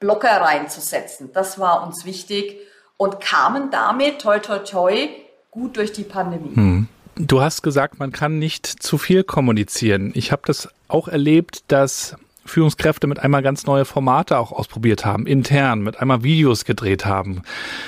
[0.00, 2.56] Blocker reinzusetzen, das war uns wichtig
[2.96, 5.08] und kamen damit, toi toi toi,
[5.52, 6.56] gut durch die Pandemie.
[6.56, 6.88] Hm.
[7.14, 10.10] Du hast gesagt, man kann nicht zu viel kommunizieren.
[10.14, 12.16] Ich habe das auch erlebt, dass
[12.50, 17.42] Führungskräfte mit einmal ganz neue Formate auch ausprobiert haben, intern, mit einmal Videos gedreht haben,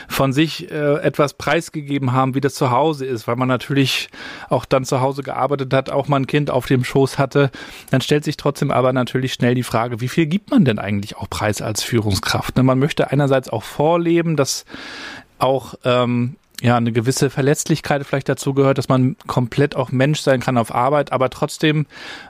[0.08, 4.08] von sich äh, etwas preisgegeben haben, wie das zu Hause ist, weil man natürlich
[4.48, 7.50] auch dann zu Hause gearbeitet hat, auch mal ein Kind auf dem Schoß hatte.
[7.90, 11.16] Dann stellt sich trotzdem aber natürlich schnell die Frage, wie viel gibt man denn eigentlich
[11.16, 12.56] auch Preis als Führungskraft?
[12.56, 14.64] Ne, man möchte einerseits auch vorleben, dass
[15.38, 20.40] auch ähm, ja eine gewisse Verletzlichkeit vielleicht dazu gehört, dass man komplett auch Mensch sein
[20.40, 21.86] kann auf Arbeit, aber trotzdem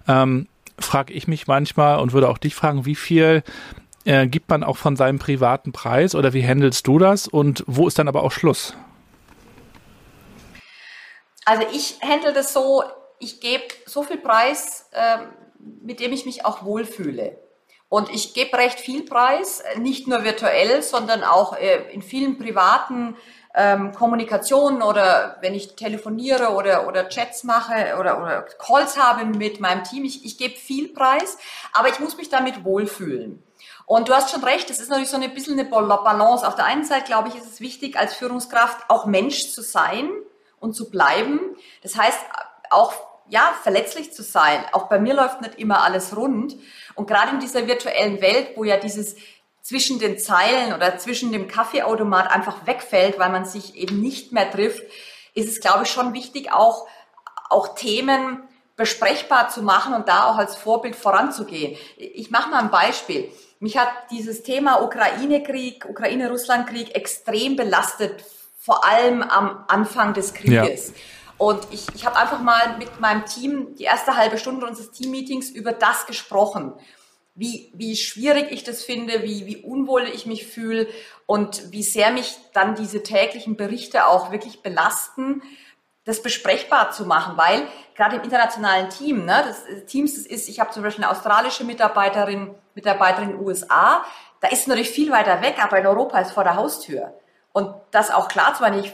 [0.09, 0.47] ähm,
[0.79, 3.43] frage ich mich manchmal und würde auch dich fragen, wie viel
[4.05, 7.87] äh, gibt man auch von seinem privaten Preis oder wie handelst du das und wo
[7.87, 8.75] ist dann aber auch Schluss?
[11.45, 12.85] Also ich handle das so,
[13.19, 15.19] ich gebe so viel Preis, äh,
[15.59, 17.39] mit dem ich mich auch wohlfühle.
[17.89, 23.17] Und ich gebe recht viel Preis, nicht nur virtuell, sondern auch äh, in vielen privaten
[23.55, 29.61] ähm, Kommunikationen oder wenn ich telefoniere oder, oder Chats mache oder, oder Calls habe mit
[29.61, 30.05] meinem Team.
[30.05, 31.37] Ich, ich gebe viel Preis,
[31.73, 33.43] aber ich muss mich damit wohlfühlen.
[33.87, 36.47] Und du hast schon recht, es ist natürlich so ein bisschen eine Balance.
[36.47, 40.11] Auf der einen Seite, glaube ich, ist es wichtig, als Führungskraft auch Mensch zu sein
[40.61, 41.41] und zu bleiben.
[41.83, 42.19] Das heißt,
[42.71, 42.95] auch
[43.29, 44.65] ja, verletzlich zu sein.
[44.73, 46.57] Auch bei mir läuft nicht immer alles rund.
[46.95, 49.17] Und gerade in dieser virtuellen Welt, wo ja dieses
[49.63, 54.51] zwischen den Zeilen oder zwischen dem Kaffeeautomat einfach wegfällt, weil man sich eben nicht mehr
[54.51, 54.83] trifft,
[55.35, 56.87] ist es, glaube ich, schon wichtig, auch,
[57.49, 58.43] auch Themen
[58.77, 61.77] besprechbar zu machen und da auch als Vorbild voranzugehen.
[61.97, 63.31] Ich mache mal ein Beispiel.
[63.61, 68.25] Mich hat dieses Thema Ukraine-Krieg, Ukraine-Russland-Krieg extrem belastet,
[68.59, 70.89] vor allem am Anfang des Krieges.
[70.89, 70.95] Ja.
[71.39, 75.51] Und ich, ich habe einfach mal mit meinem Team die erste halbe Stunde unseres Teammeetings
[75.51, 76.73] über das gesprochen.
[77.35, 80.87] Wie, wie schwierig ich das finde, wie, wie unwohl ich mich fühle
[81.25, 85.43] und wie sehr mich dann diese täglichen Berichte auch wirklich belasten,
[86.05, 90.61] das besprechbar zu machen, weil gerade im internationalen Team, ne, das Teams, das ist, ich
[90.61, 94.05] habe zum Beispiel eine australische Mitarbeiterin, Mitarbeiterin in den USA,
[94.41, 97.15] da ist natürlich viel weiter weg, aber in Europa ist vor der Haustür.
[97.53, 98.93] Und das auch klar zu machen, ich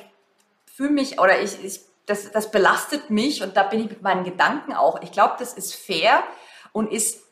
[0.67, 4.25] fühle mich oder ich, ich das, das belastet mich und da bin ich mit meinen
[4.25, 5.03] Gedanken auch.
[5.03, 6.23] Ich glaube, das ist fair
[6.73, 7.23] und ist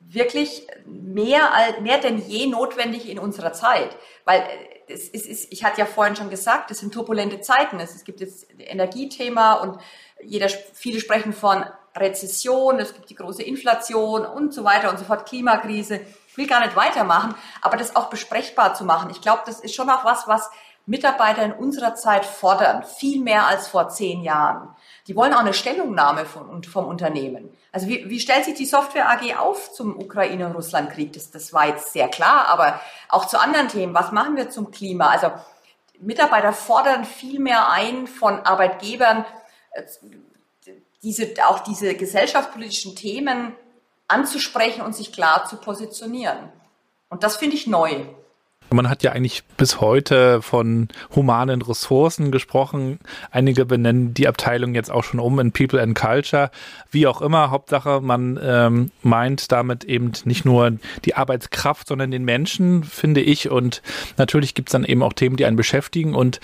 [0.00, 3.96] wirklich mehr, mehr denn je notwendig in unserer Zeit.
[4.24, 7.78] Weil äh, es ist, ich hatte ja vorhin schon gesagt, es sind turbulente Zeiten.
[7.80, 9.78] Es, es gibt jetzt Energiethema und
[10.22, 11.64] jeder, viele sprechen von
[11.96, 16.00] Rezession, es gibt die große Inflation und so weiter und so fort, Klimakrise.
[16.28, 19.10] Ich will gar nicht weitermachen, aber das auch besprechbar zu machen.
[19.10, 20.48] Ich glaube, das ist schon auch was, was
[20.86, 24.74] Mitarbeiter in unserer Zeit fordern, viel mehr als vor zehn Jahren.
[25.08, 27.48] Die wollen auch eine Stellungnahme von, vom Unternehmen.
[27.72, 31.14] Also wie, wie stellt sich die Software AG auf zum Ukraine- und Russlandkrieg?
[31.14, 33.94] Das, das war jetzt sehr klar, aber auch zu anderen Themen.
[33.94, 35.08] Was machen wir zum Klima?
[35.08, 35.32] Also
[35.98, 39.24] Mitarbeiter fordern viel mehr ein von Arbeitgebern,
[39.70, 39.82] äh,
[41.02, 43.54] diese, auch diese gesellschaftspolitischen Themen
[44.08, 46.52] anzusprechen und sich klar zu positionieren.
[47.08, 48.04] Und das finde ich neu.
[48.70, 52.98] Man hat ja eigentlich bis heute von humanen Ressourcen gesprochen.
[53.30, 56.50] Einige benennen die Abteilung jetzt auch schon um in People and Culture.
[56.90, 60.72] Wie auch immer, Hauptsache, man ähm, meint damit eben nicht nur
[61.04, 63.50] die Arbeitskraft, sondern den Menschen, finde ich.
[63.50, 63.80] Und
[64.18, 66.14] natürlich gibt es dann eben auch Themen, die einen beschäftigen.
[66.14, 66.38] Und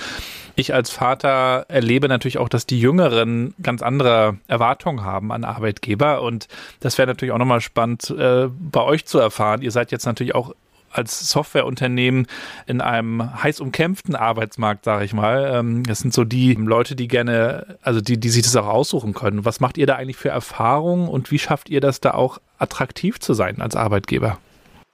[0.56, 6.22] ich als Vater erlebe natürlich auch, dass die Jüngeren ganz andere Erwartungen haben an Arbeitgeber.
[6.22, 6.48] Und
[6.80, 9.60] das wäre natürlich auch nochmal spannend äh, bei euch zu erfahren.
[9.60, 10.54] Ihr seid jetzt natürlich auch
[10.94, 12.26] als Softwareunternehmen
[12.66, 15.52] in einem heiß umkämpften Arbeitsmarkt, sage ich mal.
[15.54, 19.14] Ähm, das sind so die Leute, die gerne, also die, die sich das auch aussuchen
[19.14, 19.44] können.
[19.44, 23.20] Was macht ihr da eigentlich für Erfahrungen und wie schafft ihr das da auch attraktiv
[23.20, 24.38] zu sein als Arbeitgeber?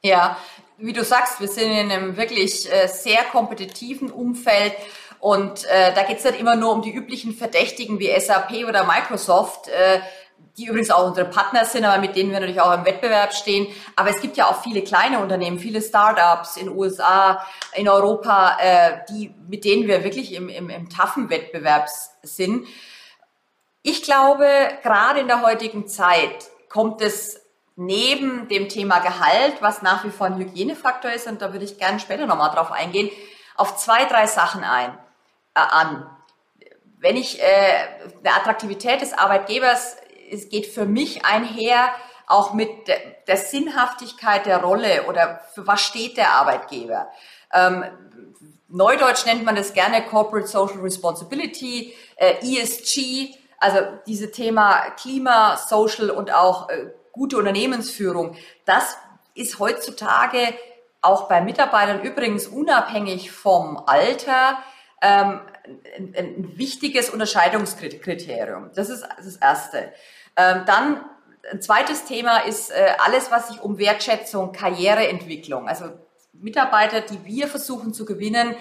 [0.03, 0.37] Ja,
[0.79, 4.73] wie du sagst, wir sind in einem wirklich äh, sehr kompetitiven Umfeld.
[5.19, 8.85] Und äh, da geht es nicht immer nur um die üblichen Verdächtigen wie SAP oder
[8.85, 9.69] Microsoft.
[9.69, 10.01] Äh,
[10.61, 13.67] die übrigens auch unsere Partner sind, aber mit denen wir natürlich auch im Wettbewerb stehen.
[13.97, 18.99] Aber es gibt ja auch viele kleine Unternehmen, viele Startups in USA, in Europa, äh,
[19.09, 21.89] die, mit denen wir wirklich im, im, im taffen Wettbewerb
[22.23, 22.67] sind.
[23.83, 24.47] Ich glaube,
[24.83, 27.41] gerade in der heutigen Zeit kommt es
[27.77, 31.79] neben dem Thema Gehalt, was nach wie vor ein Hygienefaktor ist, und da würde ich
[31.79, 33.11] gerne später nochmal drauf eingehen,
[33.57, 34.91] auf zwei, drei Sachen ein,
[35.55, 36.07] äh, an.
[36.99, 37.45] Wenn ich äh,
[38.23, 39.97] eine Attraktivität des Arbeitgebers
[40.31, 41.91] es geht für mich einher
[42.27, 42.71] auch mit
[43.27, 47.11] der Sinnhaftigkeit der Rolle oder für was steht der Arbeitgeber.
[47.53, 47.85] Ähm,
[48.69, 56.11] Neudeutsch nennt man das gerne Corporate Social Responsibility, äh, ESG, also diese Thema Klima, Social
[56.11, 58.37] und auch äh, gute Unternehmensführung.
[58.65, 58.97] Das
[59.35, 60.55] ist heutzutage
[61.03, 64.59] auch bei Mitarbeitern übrigens unabhängig vom Alter
[65.03, 65.41] ähm,
[65.97, 68.71] ein, ein wichtiges Unterscheidungskriterium.
[68.75, 69.93] Das ist das Erste.
[70.37, 71.05] Ähm, dann
[71.51, 75.87] ein zweites Thema ist äh, alles, was sich um Wertschätzung, Karriereentwicklung, also
[76.33, 78.55] Mitarbeiter, die wir versuchen zu gewinnen,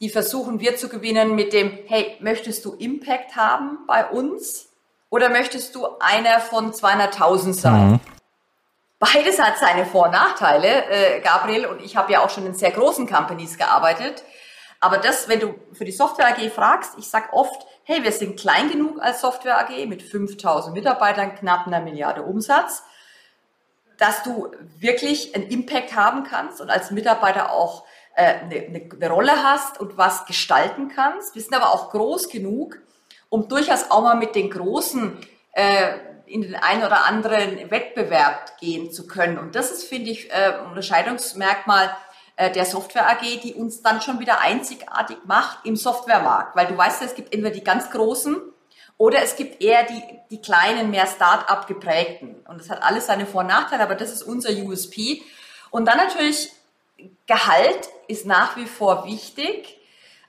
[0.00, 4.68] die versuchen wir zu gewinnen mit dem, hey, möchtest du Impact haben bei uns
[5.10, 7.90] oder möchtest du einer von 200.000 sein?
[7.92, 8.00] Mhm.
[8.98, 12.54] Beides hat seine Vor- und Nachteile, äh, Gabriel, und ich habe ja auch schon in
[12.54, 14.22] sehr großen Companies gearbeitet.
[14.80, 18.38] Aber das, wenn du für die Software AG fragst, ich sag oft, hey, wir sind
[18.38, 22.84] klein genug als Software AG mit 5000 Mitarbeitern, knapp einer Milliarde Umsatz,
[23.98, 29.42] dass du wirklich einen Impact haben kannst und als Mitarbeiter auch äh, eine, eine Rolle
[29.42, 31.34] hast und was gestalten kannst.
[31.34, 32.78] Wir sind aber auch groß genug,
[33.28, 35.16] um durchaus auch mal mit den Großen
[35.52, 35.92] äh,
[36.26, 39.38] in den einen oder anderen Wettbewerb gehen zu können.
[39.38, 41.94] Und das ist, finde ich, äh, ein Unterscheidungsmerkmal
[42.38, 46.56] der Software AG, die uns dann schon wieder einzigartig macht im Softwaremarkt.
[46.56, 48.40] Weil du weißt, es gibt entweder die ganz Großen
[48.96, 52.36] oder es gibt eher die, die kleinen, mehr Start-up geprägten.
[52.48, 55.22] Und das hat alles seine Vor- und Nachteile, aber das ist unser USP.
[55.70, 56.50] Und dann natürlich
[57.26, 59.78] Gehalt ist nach wie vor wichtig.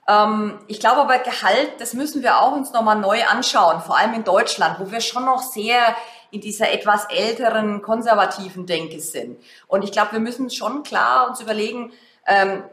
[0.08, 4.14] Ähm, ich glaube aber Gehalt, das müssen wir auch uns nochmal neu anschauen, vor allem
[4.14, 5.94] in Deutschland, wo wir schon noch sehr
[6.34, 9.38] in dieser etwas älteren, konservativen Denke sind.
[9.68, 11.92] Und ich glaube, wir müssen schon klar uns überlegen,
[12.26, 12.64] ähm,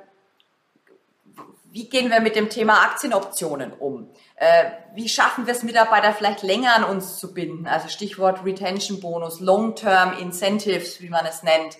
[1.71, 4.09] wie gehen wir mit dem Thema Aktienoptionen um?
[4.35, 7.67] Äh, wie schaffen wir es, Mitarbeiter vielleicht länger an uns zu binden?
[7.67, 11.77] Also Stichwort Retention Bonus, Long-Term Incentives, wie man es nennt.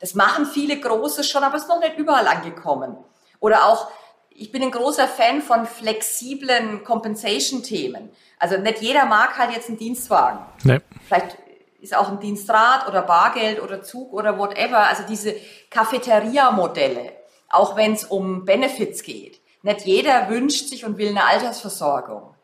[0.00, 2.96] Das machen viele Große schon, aber es ist noch nicht überall angekommen.
[3.38, 3.90] Oder auch,
[4.40, 8.10] ich bin ein großer Fan von flexiblen Compensation-Themen.
[8.38, 10.46] Also nicht jeder mag halt jetzt einen Dienstwagen.
[10.64, 10.80] Nee.
[11.06, 11.36] Vielleicht
[11.80, 14.78] ist auch ein Dienstrad oder Bargeld oder Zug oder whatever.
[14.78, 15.34] Also diese
[15.68, 17.12] Cafeteria-Modelle,
[17.50, 19.42] auch wenn es um Benefits geht.
[19.60, 22.34] Nicht jeder wünscht sich und will eine Altersversorgung.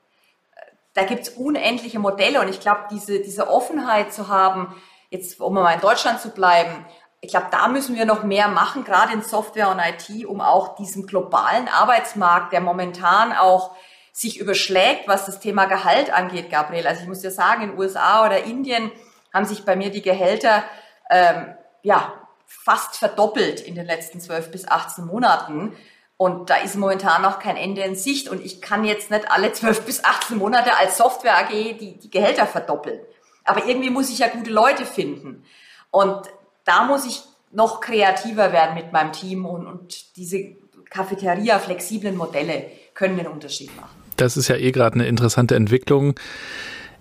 [0.92, 4.76] Da gibt's unendliche Modelle und ich glaube, diese, diese Offenheit zu haben,
[5.08, 6.84] jetzt um mal in Deutschland zu bleiben,
[7.20, 10.76] ich glaube, da müssen wir noch mehr machen, gerade in Software und IT, um auch
[10.76, 13.74] diesen globalen Arbeitsmarkt, der momentan auch
[14.12, 16.86] sich überschlägt, was das Thema Gehalt angeht, Gabriel.
[16.86, 18.90] Also ich muss dir sagen, in USA oder Indien
[19.32, 20.64] haben sich bei mir die Gehälter
[21.10, 22.14] ähm, ja
[22.46, 25.76] fast verdoppelt in den letzten 12 bis 18 Monaten.
[26.16, 28.28] Und da ist momentan noch kein Ende in Sicht.
[28.28, 32.10] Und ich kann jetzt nicht alle 12 bis 18 Monate als Software AG die, die
[32.10, 33.00] Gehälter verdoppeln.
[33.44, 35.44] Aber irgendwie muss ich ja gute Leute finden.
[35.90, 36.22] Und
[36.66, 40.56] da muss ich noch kreativer werden mit meinem Team und, und diese
[40.90, 43.96] Cafeteria flexiblen Modelle können den Unterschied machen.
[44.16, 46.14] Das ist ja eh gerade eine interessante Entwicklung.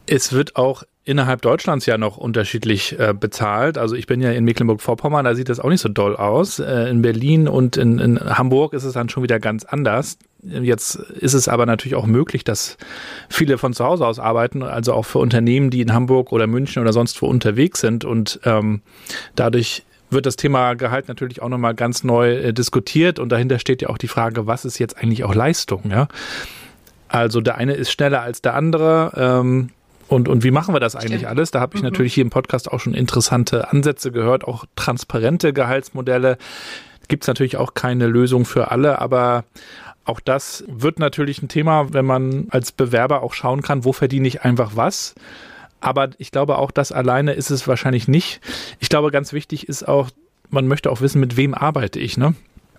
[0.08, 3.78] Es wird auch innerhalb Deutschlands ja noch unterschiedlich äh, bezahlt.
[3.78, 6.60] Also ich bin ja in Mecklenburg-Vorpommern, da sieht das auch nicht so doll aus.
[6.60, 10.18] Äh, in Berlin und in, in Hamburg ist es dann schon wieder ganz anders.
[10.42, 12.78] Jetzt ist es aber natürlich auch möglich, dass
[13.30, 16.82] viele von zu Hause aus arbeiten, also auch für Unternehmen, die in Hamburg oder München
[16.82, 18.04] oder sonst wo unterwegs sind.
[18.04, 18.82] Und ähm,
[19.36, 23.20] dadurch wird das Thema Gehalt natürlich auch nochmal ganz neu äh, diskutiert.
[23.20, 25.84] Und dahinter steht ja auch die Frage, was ist jetzt eigentlich auch Leistung?
[25.90, 26.08] Ja?
[27.08, 29.14] Also der eine ist schneller als der andere.
[29.16, 29.70] Ähm,
[30.08, 31.32] und, und wie machen wir das eigentlich Stimmt.
[31.32, 31.52] alles?
[31.52, 31.90] Da habe ich mhm.
[31.90, 36.38] natürlich hier im Podcast auch schon interessante Ansätze gehört, auch transparente Gehaltsmodelle.
[37.08, 39.46] Gibt es natürlich auch keine Lösung für alle, aber
[40.06, 44.28] auch das wird natürlich ein Thema, wenn man als Bewerber auch schauen kann, wo verdiene
[44.28, 45.16] ich einfach was.
[45.82, 48.42] Aber ich glaube, auch das alleine ist es wahrscheinlich nicht.
[48.80, 50.10] Ich glaube, ganz wichtig ist auch,
[50.50, 52.36] man möchte auch wissen, mit wem arbeite ich, ne?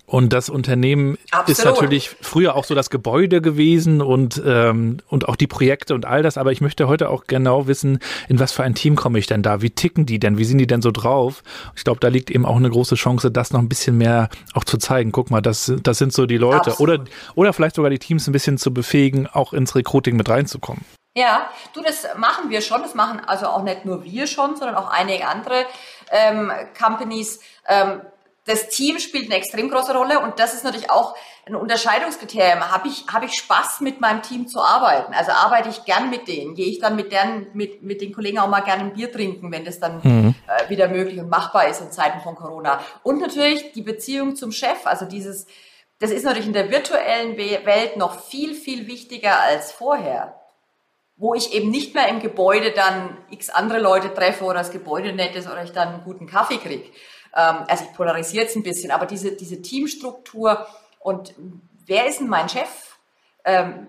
[0.09, 1.49] Und das Unternehmen Absolut.
[1.49, 6.05] ist natürlich früher auch so das Gebäude gewesen und, ähm, und auch die Projekte und
[6.05, 6.37] all das.
[6.37, 9.43] Aber ich möchte heute auch genau wissen, in was für ein Team komme ich denn
[9.43, 9.61] da?
[9.61, 10.37] Wie ticken die denn?
[10.37, 11.43] Wie sind die denn so drauf?
[11.75, 14.63] Ich glaube, da liegt eben auch eine große Chance, das noch ein bisschen mehr auch
[14.63, 15.11] zu zeigen.
[15.11, 16.79] Guck mal, das, das sind so die Leute.
[16.79, 17.03] Oder,
[17.35, 20.85] oder vielleicht sogar die Teams ein bisschen zu befähigen, auch ins Recruiting mit reinzukommen.
[21.17, 22.81] Ja, du, das machen wir schon.
[22.81, 25.65] Das machen also auch nicht nur wir schon, sondern auch einige andere
[26.11, 27.41] ähm, Companies.
[27.67, 27.99] Ähm,
[28.47, 32.71] das Team spielt eine extrem große Rolle und das ist natürlich auch ein Unterscheidungskriterium.
[32.71, 35.13] Habe ich, habe ich Spaß, mit meinem Team zu arbeiten?
[35.13, 36.55] Also arbeite ich gern mit denen?
[36.55, 39.51] Gehe ich dann mit, deren, mit, mit den Kollegen auch mal gerne ein Bier trinken,
[39.51, 40.35] wenn das dann mhm.
[40.47, 42.79] äh, wieder möglich und machbar ist in Zeiten von Corona?
[43.03, 45.45] Und natürlich die Beziehung zum Chef, also dieses,
[45.99, 50.35] das ist natürlich in der virtuellen Welt noch viel, viel wichtiger als vorher
[51.17, 55.13] wo ich eben nicht mehr im Gebäude dann x andere Leute treffe oder das Gebäude
[55.13, 56.89] nett ist oder ich dann einen guten Kaffee kriege.
[57.37, 60.67] Ähm, also ich polarisiere jetzt ein bisschen, aber diese, diese Teamstruktur
[60.99, 61.33] und
[61.85, 62.97] wer ist denn mein Chef?
[63.45, 63.87] Ähm,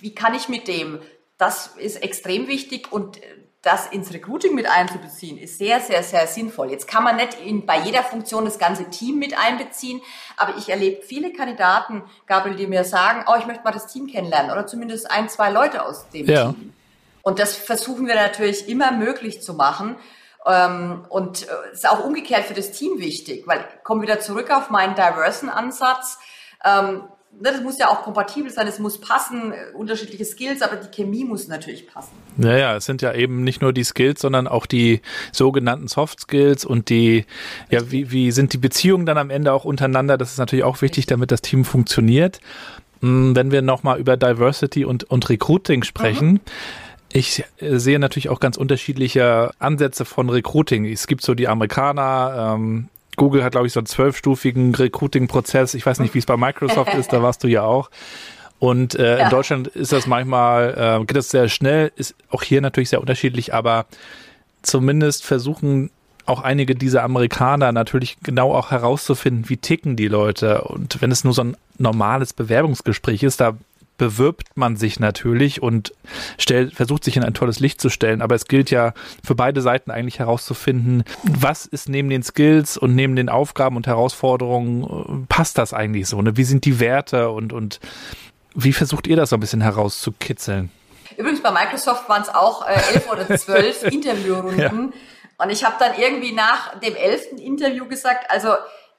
[0.00, 1.00] wie kann ich mit dem?
[1.38, 3.20] Das ist extrem wichtig und
[3.62, 6.70] das ins Recruiting mit einzubeziehen, ist sehr, sehr, sehr sinnvoll.
[6.70, 10.00] Jetzt kann man nicht in, bei jeder Funktion das ganze Team mit einbeziehen,
[10.36, 14.06] aber ich erlebe viele Kandidaten, Gabriel, die mir sagen, oh, ich möchte mal das Team
[14.06, 16.52] kennenlernen oder zumindest ein, zwei Leute aus dem ja.
[16.52, 16.72] Team.
[17.22, 19.96] Und das versuchen wir natürlich immer möglich zu machen.
[20.48, 24.18] Ähm, und es äh, ist auch umgekehrt für das Team wichtig, weil ich komme wieder
[24.20, 26.18] zurück auf meinen diversen Ansatz.
[26.64, 27.02] Ähm,
[27.38, 30.88] ne, das muss ja auch kompatibel sein, es muss passen, äh, unterschiedliche Skills, aber die
[30.88, 32.12] Chemie muss natürlich passen.
[32.36, 36.64] Naja, es sind ja eben nicht nur die Skills, sondern auch die sogenannten Soft Skills
[36.64, 37.26] und die,
[37.68, 40.16] ja, wie, wie sind die Beziehungen dann am Ende auch untereinander?
[40.16, 42.40] Das ist natürlich auch wichtig, damit das Team funktioniert.
[43.00, 46.40] Hm, wenn wir nochmal über Diversity und, und Recruiting sprechen, mhm.
[47.12, 50.84] Ich äh, sehe natürlich auch ganz unterschiedliche Ansätze von Recruiting.
[50.84, 55.74] Es gibt so die Amerikaner, ähm, Google hat, glaube ich, so einen zwölfstufigen Recruiting-Prozess.
[55.74, 57.90] Ich weiß nicht, wie es bei Microsoft ist, da warst du ja auch.
[58.58, 59.24] Und äh, ja.
[59.24, 63.00] in Deutschland ist das manchmal, äh, geht das sehr schnell, ist auch hier natürlich sehr
[63.00, 63.86] unterschiedlich, aber
[64.62, 65.90] zumindest versuchen
[66.26, 70.62] auch einige dieser Amerikaner natürlich genau auch herauszufinden, wie ticken die Leute.
[70.62, 73.56] Und wenn es nur so ein normales Bewerbungsgespräch ist, da
[73.98, 75.92] bewirbt man sich natürlich und
[76.38, 78.22] stellt, versucht sich in ein tolles Licht zu stellen.
[78.22, 82.94] Aber es gilt ja für beide Seiten eigentlich herauszufinden, was ist neben den Skills und
[82.94, 86.22] neben den Aufgaben und Herausforderungen, passt das eigentlich so?
[86.22, 86.36] Ne?
[86.36, 87.80] Wie sind die Werte und, und
[88.54, 90.70] wie versucht ihr das so ein bisschen herauszukitzeln?
[91.16, 94.58] Übrigens bei Microsoft waren es auch äh, elf oder zwölf Interviewrunden.
[94.60, 95.44] Ja.
[95.44, 98.54] Und ich habe dann irgendwie nach dem elften Interview gesagt, also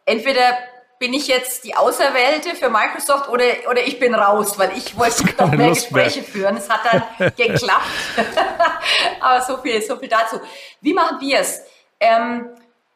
[0.05, 0.57] entweder
[0.99, 5.23] bin ich jetzt die Auserwählte für Microsoft oder, oder ich bin raus, weil ich wollte
[5.37, 6.29] noch mehr Lust Gespräche mehr.
[6.29, 6.57] führen.
[6.57, 7.87] Es hat dann geklappt.
[9.21, 10.41] Aber so viel, so viel dazu.
[10.81, 11.61] Wie machen wir es?
[12.01, 12.49] Ähm,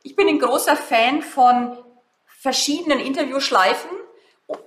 [0.04, 1.78] ich bin ein großer Fan von
[2.26, 3.90] verschiedenen Interviewschleifen.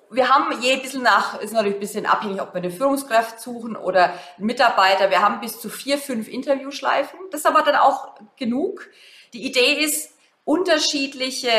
[0.09, 3.39] Wir haben je ein bisschen nach, ist natürlich ein bisschen abhängig, ob wir eine Führungskraft
[3.39, 5.11] suchen oder einen Mitarbeiter.
[5.11, 7.18] Wir haben bis zu vier, fünf Interviewschleifen.
[7.30, 8.89] Das ist aber dann auch genug.
[9.34, 10.12] Die Idee ist,
[10.45, 11.51] unterschiedliche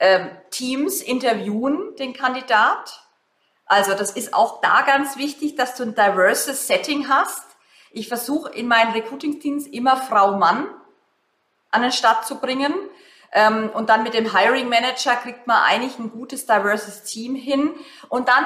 [0.00, 3.02] ähm, Teams interviewen den Kandidat.
[3.66, 7.44] Also das ist auch da ganz wichtig, dass du ein diverses Setting hast.
[7.90, 10.66] Ich versuche in meinen Recruiting-Teams immer Frau-Mann
[11.70, 12.72] an den Start zu bringen.
[13.30, 17.72] Ähm, und dann mit dem Hiring Manager kriegt man eigentlich ein gutes, diverses Team hin.
[18.08, 18.44] Und dann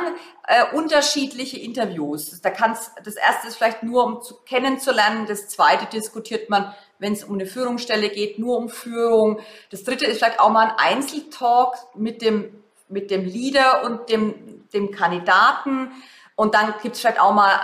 [0.49, 2.41] äh, unterschiedliche Interviews.
[2.41, 5.27] Da kann's, das erste ist vielleicht nur, um zu, kennenzulernen.
[5.27, 9.41] Das zweite diskutiert man wenn es um eine Führungsstelle geht, nur um Führung.
[9.71, 14.69] Das dritte ist vielleicht auch mal ein Einzeltalk mit dem, mit dem Leader und dem,
[14.73, 15.91] dem Kandidaten.
[16.37, 17.59] Und dann gibt es vielleicht auch mal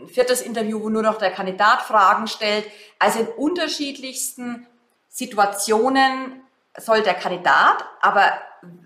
[0.00, 2.66] ein viertes Interview, wo nur noch der Kandidat Fragen stellt.
[2.98, 4.66] Also in unterschiedlichsten
[5.08, 6.42] Situationen
[6.76, 8.30] soll der Kandidat aber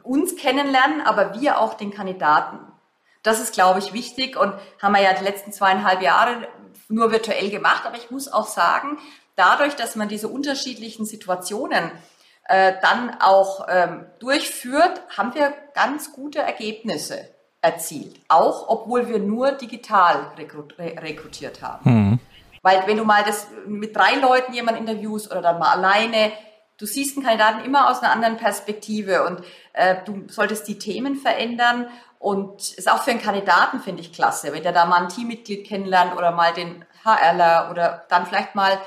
[0.04, 2.60] uns kennenlernen, aber wir auch den Kandidaten.
[3.24, 6.46] Das ist, glaube ich, wichtig und haben wir ja die letzten zweieinhalb Jahre
[6.88, 7.84] nur virtuell gemacht.
[7.84, 8.98] Aber ich muss auch sagen,
[9.36, 11.92] dadurch, dass man diese unterschiedlichen Situationen
[12.48, 17.28] äh, dann auch ähm, durchführt, haben wir ganz gute Ergebnisse
[17.60, 18.16] erzielt.
[18.28, 21.90] Auch obwohl wir nur digital rekrut rekrutiert haben.
[21.90, 22.20] Mhm.
[22.62, 26.32] Weil wenn du mal das mit drei Leuten jemand interviewst oder dann mal alleine,
[26.78, 31.16] du siehst einen Kandidaten immer aus einer anderen Perspektive und äh, du solltest die Themen
[31.16, 35.08] verändern und ist auch für einen Kandidaten, finde ich, klasse, wenn der da mal ein
[35.08, 38.80] Teammitglied kennenlernt oder mal den HRler oder dann vielleicht mal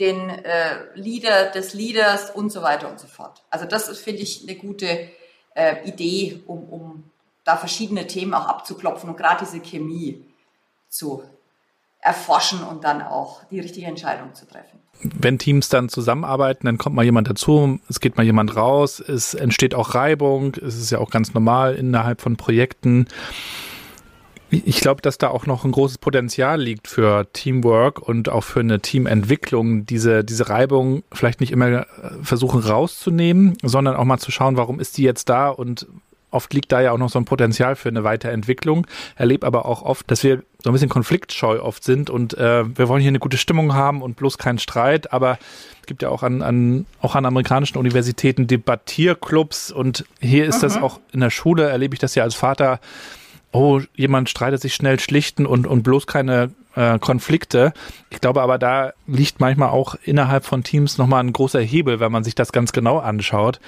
[0.00, 3.42] den äh, Leader des Leaders und so weiter und so fort.
[3.50, 5.08] Also das ist, finde ich, eine gute
[5.54, 7.04] äh, Idee, um, um
[7.44, 10.24] da verschiedene Themen auch abzuklopfen und gerade diese Chemie
[10.88, 11.22] zu
[12.00, 14.78] erforschen und dann auch die richtige Entscheidung zu treffen.
[15.00, 19.34] Wenn Teams dann zusammenarbeiten, dann kommt mal jemand dazu, es geht mal jemand raus, es
[19.34, 23.06] entsteht auch Reibung, es ist ja auch ganz normal innerhalb von Projekten.
[24.64, 28.60] Ich glaube, dass da auch noch ein großes Potenzial liegt für Teamwork und auch für
[28.60, 31.86] eine Teamentwicklung, diese, diese Reibung vielleicht nicht immer äh,
[32.22, 35.86] versuchen rauszunehmen, sondern auch mal zu schauen, warum ist die jetzt da und
[36.34, 38.86] oft liegt da ja auch noch so ein Potenzial für eine Weiterentwicklung.
[39.16, 42.88] Erlebe aber auch oft, dass wir so ein bisschen konfliktscheu oft sind und äh, wir
[42.88, 45.38] wollen hier eine gute Stimmung haben und bloß keinen Streit, aber
[45.80, 50.62] es gibt ja auch an, an, auch an amerikanischen Universitäten Debattierclubs und hier ist mhm.
[50.62, 52.80] das auch in der Schule, erlebe ich das ja als Vater,
[53.54, 57.72] oh, jemand streitet sich schnell schlichten und, und bloß keine äh, Konflikte.
[58.10, 62.10] Ich glaube aber, da liegt manchmal auch innerhalb von Teams nochmal ein großer Hebel, wenn
[62.10, 63.60] man sich das ganz genau anschaut.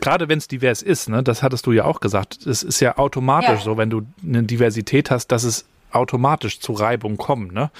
[0.00, 2.46] Gerade wenn es divers ist, ne, das hattest du ja auch gesagt.
[2.46, 3.64] Es ist ja automatisch ja.
[3.64, 7.52] so, wenn du eine Diversität hast, dass es automatisch zu Reibung kommt.
[7.52, 7.70] Ne?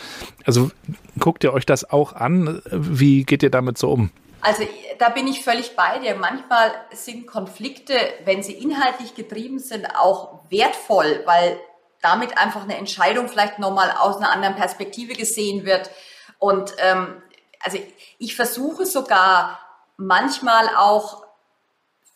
[0.44, 0.70] Also
[1.18, 2.61] guckt ihr euch das auch an?
[2.72, 4.11] Wie geht ihr damit so um?
[4.41, 4.66] Also
[4.99, 6.14] da bin ich völlig bei dir.
[6.14, 11.61] Manchmal sind Konflikte, wenn sie inhaltlich getrieben sind, auch wertvoll, weil
[12.01, 15.91] damit einfach eine Entscheidung vielleicht nochmal aus einer anderen Perspektive gesehen wird.
[16.38, 17.22] Und ähm,
[17.62, 17.78] also
[18.18, 19.61] ich versuche sogar
[19.97, 21.24] manchmal auch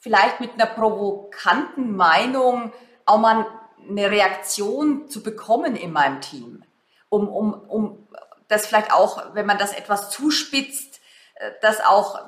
[0.01, 2.73] vielleicht mit einer provokanten Meinung
[3.05, 3.47] auch mal
[3.87, 6.65] eine Reaktion zu bekommen in meinem Team,
[7.11, 8.09] um, um, um
[8.49, 10.94] das vielleicht auch, wenn man das etwas zuspitzt,
[11.61, 12.19] das auch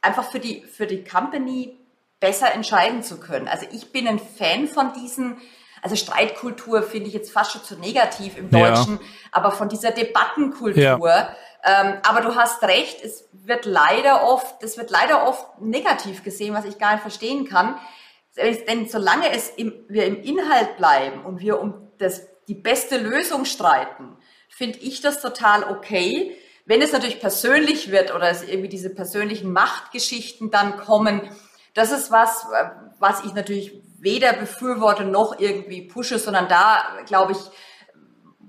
[0.00, 1.78] einfach für die, für die Company
[2.20, 3.48] besser entscheiden zu können.
[3.48, 5.38] Also ich bin ein Fan von diesen,
[5.82, 9.06] also Streitkultur finde ich jetzt fast schon zu negativ im Deutschen, ja.
[9.32, 10.82] aber von dieser Debattenkultur.
[11.08, 11.36] Ja.
[11.66, 16.54] Ähm, aber du hast recht, es wird leider oft, es wird leider oft negativ gesehen,
[16.54, 17.78] was ich gar nicht verstehen kann.
[18.36, 23.44] Denn solange es im, wir im Inhalt bleiben und wir um das, die beste Lösung
[23.44, 24.16] streiten,
[24.48, 26.36] finde ich das total okay.
[26.66, 31.20] Wenn es natürlich persönlich wird oder es irgendwie diese persönlichen Machtgeschichten dann kommen,
[31.74, 32.46] das ist was,
[32.98, 37.38] was ich natürlich weder befürworte noch irgendwie pushe, sondern da, glaube ich,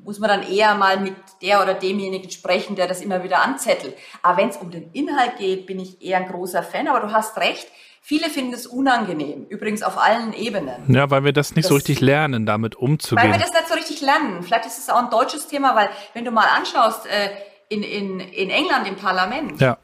[0.06, 3.96] muss man dann eher mal mit der oder demjenigen sprechen, der das immer wieder anzettelt.
[4.22, 6.88] Aber wenn es um den Inhalt geht, bin ich eher ein großer Fan.
[6.88, 7.68] Aber du hast recht,
[8.02, 9.48] viele finden es unangenehm.
[9.50, 10.94] Übrigens auf allen Ebenen.
[10.94, 13.24] Ja, weil wir das nicht das, so richtig lernen, damit umzugehen.
[13.24, 14.44] Weil wir das nicht so richtig lernen.
[14.44, 17.30] Vielleicht ist es auch ein deutsches Thema, weil wenn du mal anschaust, äh,
[17.70, 19.78] in, in, in England im Parlament, ja.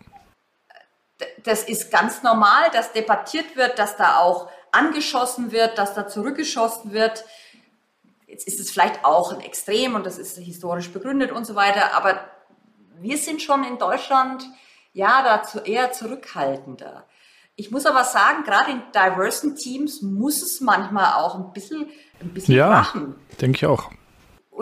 [1.43, 6.93] das ist ganz normal, dass debattiert wird, dass da auch angeschossen wird, dass da zurückgeschossen
[6.93, 7.25] wird.
[8.27, 11.93] Jetzt ist es vielleicht auch ein Extrem und das ist historisch begründet und so weiter,
[11.93, 12.29] aber
[12.99, 14.45] wir sind schon in Deutschland
[14.93, 17.05] ja dazu eher zurückhaltender.
[17.55, 22.33] Ich muss aber sagen, gerade in diversen Teams muss es manchmal auch ein bisschen, ein
[22.33, 23.15] bisschen ja, machen.
[23.39, 23.91] Denke ich auch.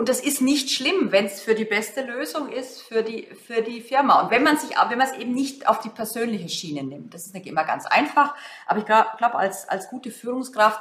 [0.00, 3.60] Und das ist nicht schlimm, wenn es für die beste Lösung ist für die, für
[3.60, 4.22] die Firma.
[4.22, 7.26] Und wenn man sich, wenn man es eben nicht auf die persönliche Schiene nimmt, das
[7.26, 8.34] ist nicht immer ganz einfach.
[8.66, 10.80] Aber ich glaube, glaub, als, als gute Führungskraft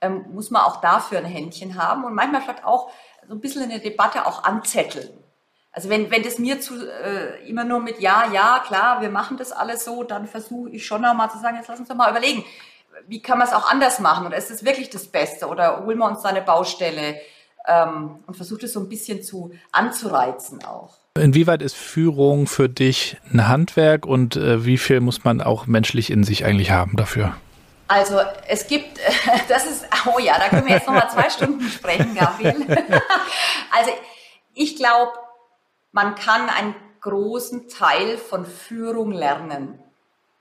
[0.00, 2.92] ähm, muss man auch dafür ein Händchen haben und manchmal vielleicht auch
[3.26, 5.10] so ein bisschen in der Debatte auch anzetteln.
[5.72, 9.36] Also wenn, wenn das mir zu, äh, immer nur mit Ja, ja, klar, wir machen
[9.36, 11.96] das alles so, dann versuche ich schon noch mal zu sagen, jetzt lass uns doch
[11.96, 12.44] mal überlegen,
[13.08, 15.98] wie kann man es auch anders machen oder ist es wirklich das Beste oder holen
[15.98, 17.20] wir uns da eine Baustelle
[17.66, 20.98] ähm, und versuche das so ein bisschen zu anzureizen auch.
[21.16, 26.10] Inwieweit ist Führung für dich ein Handwerk und äh, wie viel muss man auch menschlich
[26.10, 27.36] in sich eigentlich haben dafür?
[27.86, 28.98] Also es gibt,
[29.48, 32.66] das ist, oh ja, da können wir jetzt nochmal zwei Stunden sprechen, Gabriel.
[33.70, 33.90] also
[34.54, 35.12] ich glaube,
[35.92, 39.78] man kann einen großen Teil von Führung lernen.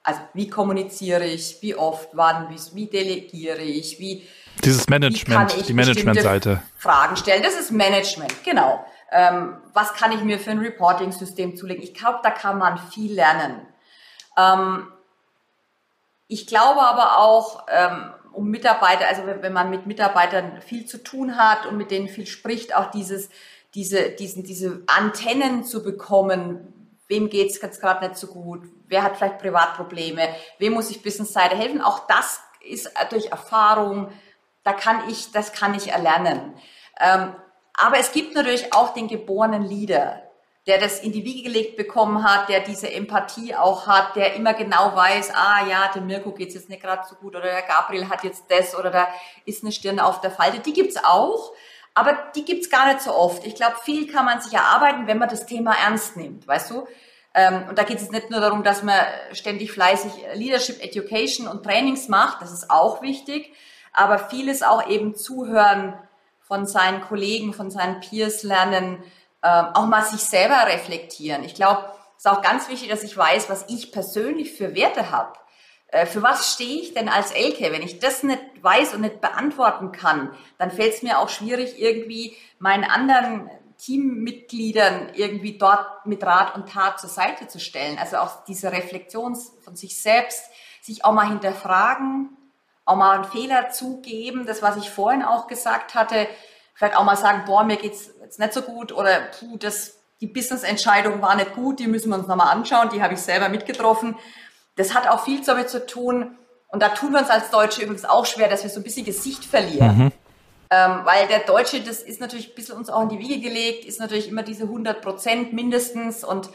[0.01, 4.27] Also wie kommuniziere ich, wie oft, wann, wie, wie delegiere ich, wie...
[4.63, 6.61] Dieses Management, die Managementseite.
[6.77, 8.85] Fragen stellen, das ist Management, genau.
[9.11, 11.83] Ähm, was kann ich mir für ein Reporting-System zulegen?
[11.83, 13.65] Ich glaube, da kann man viel lernen.
[14.37, 14.87] Ähm,
[16.27, 21.37] ich glaube aber auch, ähm, um Mitarbeiter, also wenn, man mit Mitarbeitern viel zu tun
[21.37, 23.29] hat und mit denen viel spricht, auch dieses,
[23.75, 29.17] diese, diesen, diese Antennen zu bekommen, wem geht's jetzt gerade nicht so gut, wer hat
[29.17, 30.27] vielleicht Privatprobleme,
[30.57, 34.09] wem muss ich Businessseite helfen, auch das ist durch Erfahrung,
[34.63, 36.53] da kann ich, das kann ich erlernen.
[36.99, 37.35] Ähm,
[37.75, 40.21] aber es gibt natürlich auch den geborenen Leader,
[40.67, 44.53] der das in die Wiege gelegt bekommen hat, der diese Empathie auch hat, der immer
[44.53, 48.07] genau weiß, ah ja, dem Mirko geht's jetzt nicht gerade so gut oder der Gabriel
[48.07, 49.07] hat jetzt das oder da
[49.45, 50.59] ist eine Stirn auf der Falte.
[50.59, 51.51] Die gibt's auch,
[51.93, 53.45] aber die gibt's gar nicht so oft.
[53.45, 56.87] Ich glaube, viel kann man sich erarbeiten, wenn man das Thema ernst nimmt, weißt du?
[57.33, 58.99] Ähm, und da geht es nicht nur darum, dass man
[59.33, 63.53] ständig fleißig Leadership Education und Trainings macht, das ist auch wichtig,
[63.93, 65.93] aber vieles auch eben zuhören
[66.41, 69.03] von seinen Kollegen, von seinen Peers lernen,
[69.43, 71.43] ähm, auch mal sich selber reflektieren.
[71.43, 71.85] Ich glaube,
[72.17, 75.33] es ist auch ganz wichtig, dass ich weiß, was ich persönlich für Werte habe.
[75.87, 77.71] Äh, für was stehe ich denn als Elke?
[77.71, 81.79] Wenn ich das nicht weiß und nicht beantworten kann, dann fällt es mir auch schwierig,
[81.79, 87.97] irgendwie meinen anderen Teammitgliedern irgendwie dort mit Rat und Tat zur Seite zu stellen.
[87.99, 90.43] Also auch diese Reflexion von sich selbst,
[90.81, 92.29] sich auch mal hinterfragen,
[92.85, 96.27] auch mal einen Fehler zugeben, das, was ich vorhin auch gesagt hatte,
[96.75, 100.27] vielleicht auch mal sagen, boah, mir geht's jetzt nicht so gut oder puh, das, die
[100.27, 104.15] Business-Entscheidung war nicht gut, die müssen wir uns nochmal anschauen, die habe ich selber mitgetroffen.
[104.75, 106.37] Das hat auch viel damit zu tun,
[106.73, 109.05] und da tun wir uns als Deutsche übrigens auch schwer, dass wir so ein bisschen
[109.05, 109.95] Gesicht verlieren.
[109.95, 110.11] Mhm.
[110.71, 113.85] Ähm, weil der Deutsche, das ist natürlich ein bisschen uns auch in die Wiege gelegt,
[113.85, 116.49] ist natürlich immer diese 100 Prozent mindestens und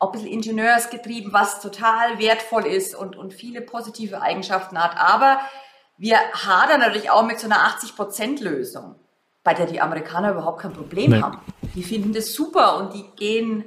[0.00, 4.96] auch ein bisschen ingenieursgetrieben, was total wertvoll ist und, und viele positive Eigenschaften hat.
[4.98, 5.40] Aber
[5.96, 8.96] wir hadern natürlich auch mit so einer 80 Prozent Lösung
[9.42, 11.22] bei der die Amerikaner überhaupt kein Problem nee.
[11.22, 11.40] haben.
[11.74, 13.64] Die finden das super und die gehen,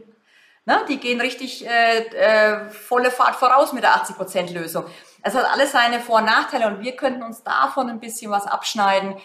[0.65, 4.86] ne, die gehen richtig äh, äh, volle Fahrt voraus mit der 80%-Lösung.
[5.23, 8.45] Es hat alles seine Vor- und Nachteile und wir könnten uns davon ein bisschen was
[8.45, 9.15] abschneiden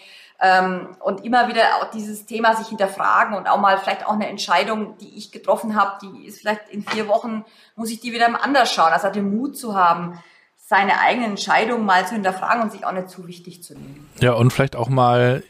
[0.41, 4.27] ähm, und immer wieder auch dieses Thema sich hinterfragen und auch mal vielleicht auch eine
[4.27, 7.43] Entscheidung, die ich getroffen habe, die ist vielleicht in vier Wochen,
[7.75, 8.93] muss ich die wieder anders schauen.
[8.93, 10.19] Also den Mut zu haben,
[10.55, 14.07] seine eigenen Entscheidungen mal zu hinterfragen und sich auch nicht zu wichtig zu nehmen.
[14.19, 15.43] Ja, und vielleicht auch mal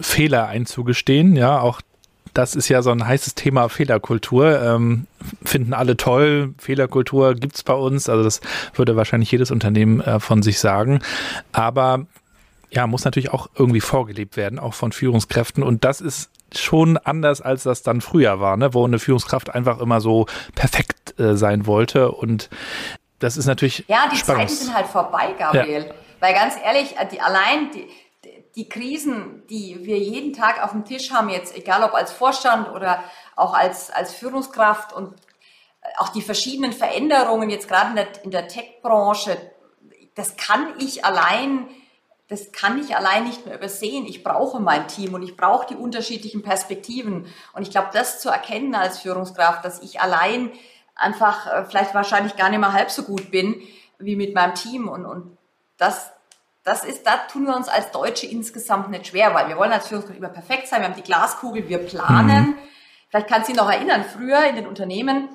[0.00, 1.36] Fehler einzugestehen.
[1.36, 1.80] Ja, auch
[2.34, 4.60] das ist ja so ein heißes Thema Fehlerkultur.
[4.62, 5.06] Ähm,
[5.44, 6.54] finden alle toll.
[6.58, 8.08] Fehlerkultur gibt's bei uns.
[8.08, 8.40] Also das
[8.74, 11.00] würde wahrscheinlich jedes Unternehmen äh, von sich sagen.
[11.52, 12.06] Aber
[12.70, 15.62] ja, muss natürlich auch irgendwie vorgelebt werden, auch von Führungskräften.
[15.62, 18.74] Und das ist schon anders, als das dann früher war, ne?
[18.74, 22.12] wo eine Führungskraft einfach immer so perfekt äh, sein wollte.
[22.12, 22.50] Und
[23.18, 23.84] das ist natürlich.
[23.88, 25.86] Ja, die Spannungs Zeiten sind halt vorbei, Gabriel.
[25.88, 25.94] Ja.
[26.20, 27.88] Weil ganz ehrlich, die, allein die,
[28.56, 32.68] die Krisen, die wir jeden Tag auf dem Tisch haben, jetzt egal ob als Vorstand
[32.70, 33.02] oder
[33.36, 35.14] auch als, als Führungskraft und
[35.96, 39.36] auch die verschiedenen Veränderungen jetzt gerade in der, in der Tech-Branche,
[40.14, 41.68] das kann ich allein
[42.28, 44.04] das kann ich allein nicht mehr übersehen.
[44.04, 47.26] Ich brauche mein Team und ich brauche die unterschiedlichen Perspektiven.
[47.54, 50.52] Und ich glaube, das zu erkennen als Führungskraft, dass ich allein
[50.94, 53.62] einfach äh, vielleicht wahrscheinlich gar nicht mehr halb so gut bin
[53.98, 54.88] wie mit meinem Team.
[54.88, 55.38] Und, und
[55.78, 56.10] das,
[56.64, 59.88] das ist, da tun wir uns als Deutsche insgesamt nicht schwer, weil wir wollen als
[59.88, 60.82] Führungskraft immer perfekt sein.
[60.82, 62.48] Wir haben die Glaskugel, wir planen.
[62.48, 62.54] Mhm.
[63.08, 65.30] Vielleicht kannst du dich noch erinnern, früher in den Unternehmen,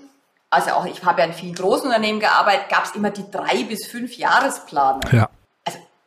[0.52, 3.64] also auch ich habe ja in vielen großen Unternehmen gearbeitet, gab es immer die drei
[3.64, 5.02] bis fünf Jahresplanung.
[5.12, 5.28] Ja.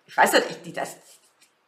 [0.07, 0.97] Ich weiß nicht, die, das,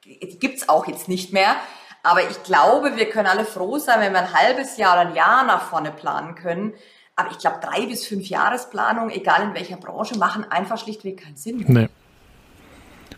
[0.04, 1.56] die gibt's auch jetzt nicht mehr.
[2.02, 5.14] Aber ich glaube, wir können alle froh sein, wenn wir ein halbes Jahr oder ein
[5.14, 6.72] Jahr nach vorne planen können.
[7.16, 11.36] Aber ich glaube, drei bis fünf Jahresplanung, egal in welcher Branche, machen einfach schlichtweg keinen
[11.36, 11.64] Sinn.
[11.66, 11.88] Nee.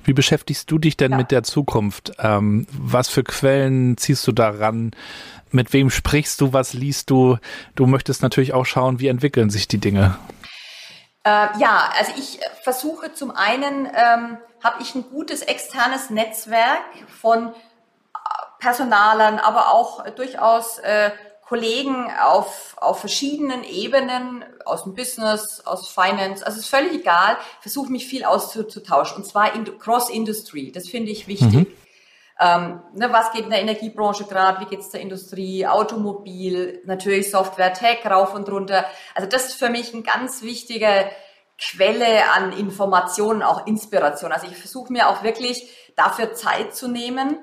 [0.04, 1.18] Wie beschäftigst du dich denn ja.
[1.18, 2.12] mit der Zukunft?
[2.18, 4.92] Ähm, was für Quellen ziehst du daran?
[5.50, 6.54] Mit wem sprichst du?
[6.54, 7.36] Was liest du?
[7.74, 10.16] Du möchtest natürlich auch schauen, wie entwickeln sich die Dinge.
[11.24, 16.82] Äh, ja, also ich versuche zum einen, ähm, habe ich ein gutes externes Netzwerk
[17.20, 17.52] von äh,
[18.58, 21.11] Personalern, aber auch durchaus äh,
[21.50, 27.90] Kollegen auf, auf verschiedenen Ebenen, aus dem Business, aus Finance, also ist völlig egal, versuche
[27.90, 31.52] mich viel auszutauschen und zwar in Cross-Industry, das finde ich wichtig.
[31.52, 31.66] Mhm.
[32.38, 37.32] Ähm, ne, was geht in der Energiebranche gerade, wie geht es der Industrie, Automobil, natürlich
[37.32, 38.86] Software, Tech, rauf und runter.
[39.16, 41.11] Also das ist für mich eine ganz wichtige
[41.61, 44.32] Quelle an Informationen, auch Inspiration.
[44.32, 47.38] Also ich versuche mir auch wirklich dafür Zeit zu nehmen,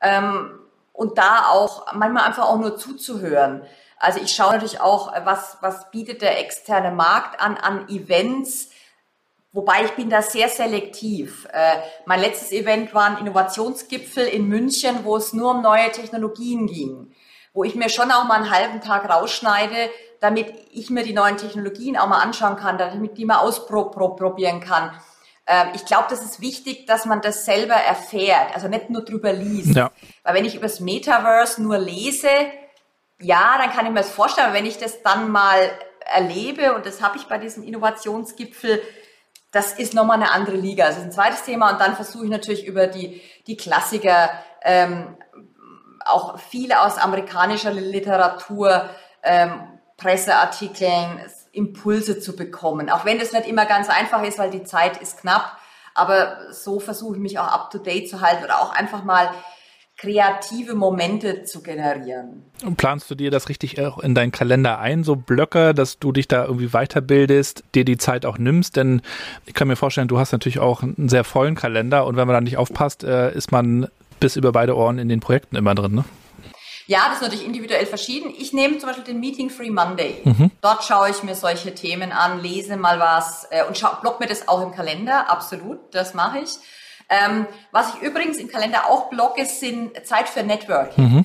[0.00, 0.58] ähm,
[0.92, 3.62] und da auch manchmal einfach auch nur zuzuhören.
[3.96, 8.70] Also ich schaue natürlich auch, was, was bietet der externe Markt an, an Events,
[9.54, 11.46] Wobei ich bin da sehr selektiv.
[11.52, 16.66] Äh, mein letztes Event war ein Innovationsgipfel in München, wo es nur um neue Technologien
[16.66, 17.12] ging.
[17.52, 19.90] Wo ich mir schon auch mal einen halben Tag rausschneide,
[20.20, 24.92] damit ich mir die neuen Technologien auch mal anschauen kann, damit die mal ausprobieren kann.
[25.46, 29.32] Ähm, ich glaube, das ist wichtig, dass man das selber erfährt, also nicht nur drüber
[29.32, 29.74] liest.
[29.74, 29.90] Ja.
[30.22, 32.28] Weil wenn ich über das Metaverse nur lese,
[33.20, 35.70] ja, dann kann ich mir das vorstellen, aber wenn ich das dann mal
[36.12, 38.80] erlebe, und das habe ich bei diesem Innovationsgipfel,
[39.50, 40.86] das ist nochmal eine andere Liga.
[40.86, 44.30] Das ist ein zweites Thema und dann versuche ich natürlich über die, die Klassiker,
[44.62, 45.16] ähm,
[46.06, 48.88] auch viele aus amerikanischer Literatur,
[49.22, 49.52] ähm,
[49.96, 51.20] Presseartikeln,
[51.52, 52.90] Impulse zu bekommen.
[52.90, 55.56] Auch wenn das nicht immer ganz einfach ist, weil die Zeit ist knapp.
[55.94, 59.30] Aber so versuche ich mich auch up to date zu halten oder auch einfach mal
[59.98, 62.42] kreative Momente zu generieren.
[62.64, 66.10] Und planst du dir das richtig auch in deinen Kalender ein, so Blöcke, dass du
[66.10, 68.76] dich da irgendwie weiterbildest, dir die Zeit auch nimmst?
[68.76, 69.02] Denn
[69.46, 72.34] ich kann mir vorstellen, du hast natürlich auch einen sehr vollen Kalender und wenn man
[72.34, 73.86] da nicht aufpasst, äh, ist man
[74.22, 76.04] bis über beide Ohren in den Projekten immer drin, ne?
[76.86, 78.32] Ja, das ist natürlich individuell verschieden.
[78.36, 80.20] Ich nehme zum Beispiel den Meeting Free Monday.
[80.24, 80.50] Mhm.
[80.60, 84.26] Dort schaue ich mir solche Themen an, lese mal was äh, und schau, block mir
[84.26, 85.30] das auch im Kalender.
[85.30, 86.50] Absolut, das mache ich.
[87.08, 91.04] Ähm, was ich übrigens im Kalender auch blocke, sind Zeit für Networking.
[91.04, 91.24] Mhm.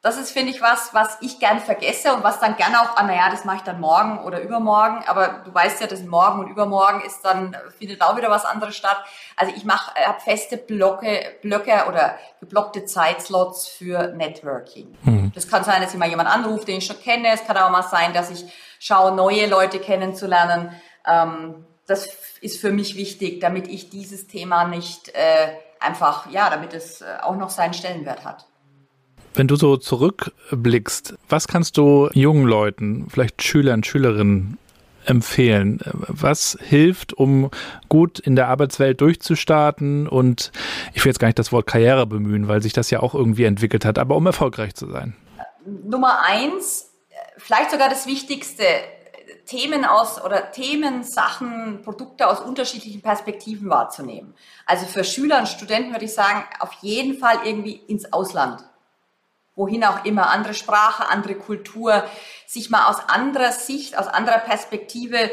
[0.00, 3.02] Das ist, finde ich, was, was ich gern vergesse und was dann gerne auch, ah,
[3.02, 5.02] naja, das mache ich dann morgen oder übermorgen.
[5.08, 8.76] Aber du weißt ja, dass morgen und übermorgen ist dann, findet auch wieder was anderes
[8.76, 8.98] statt.
[9.36, 14.96] Also ich mache, äh, habe feste Blöcke, Blöcke oder geblockte Zeitslots für Networking.
[15.02, 15.32] Mhm.
[15.34, 17.32] Das kann sein, dass ich mal jemand anruft, den ich schon kenne.
[17.32, 18.44] Es kann auch mal sein, dass ich
[18.78, 20.80] schaue, neue Leute kennenzulernen.
[21.06, 22.06] Ähm, das
[22.40, 27.16] ist für mich wichtig, damit ich dieses Thema nicht äh, einfach, ja, damit es äh,
[27.22, 28.47] auch noch seinen Stellenwert hat.
[29.34, 34.58] Wenn du so zurückblickst, was kannst du jungen Leuten, vielleicht Schülern, Schülerinnen
[35.04, 35.80] empfehlen?
[36.08, 37.50] Was hilft, um
[37.88, 40.52] gut in der Arbeitswelt durchzustarten und
[40.92, 43.44] ich will jetzt gar nicht das Wort Karriere bemühen, weil sich das ja auch irgendwie
[43.44, 45.16] entwickelt hat, aber um erfolgreich zu sein?
[45.64, 46.90] Nummer eins,
[47.36, 48.64] vielleicht sogar das Wichtigste,
[49.46, 54.34] Themen aus oder Themen, Sachen, Produkte aus unterschiedlichen Perspektiven wahrzunehmen.
[54.66, 58.62] Also für Schüler und Studenten würde ich sagen, auf jeden Fall irgendwie ins Ausland
[59.58, 62.04] wohin auch immer, andere Sprache, andere Kultur,
[62.46, 65.30] sich mal aus anderer Sicht, aus anderer Perspektive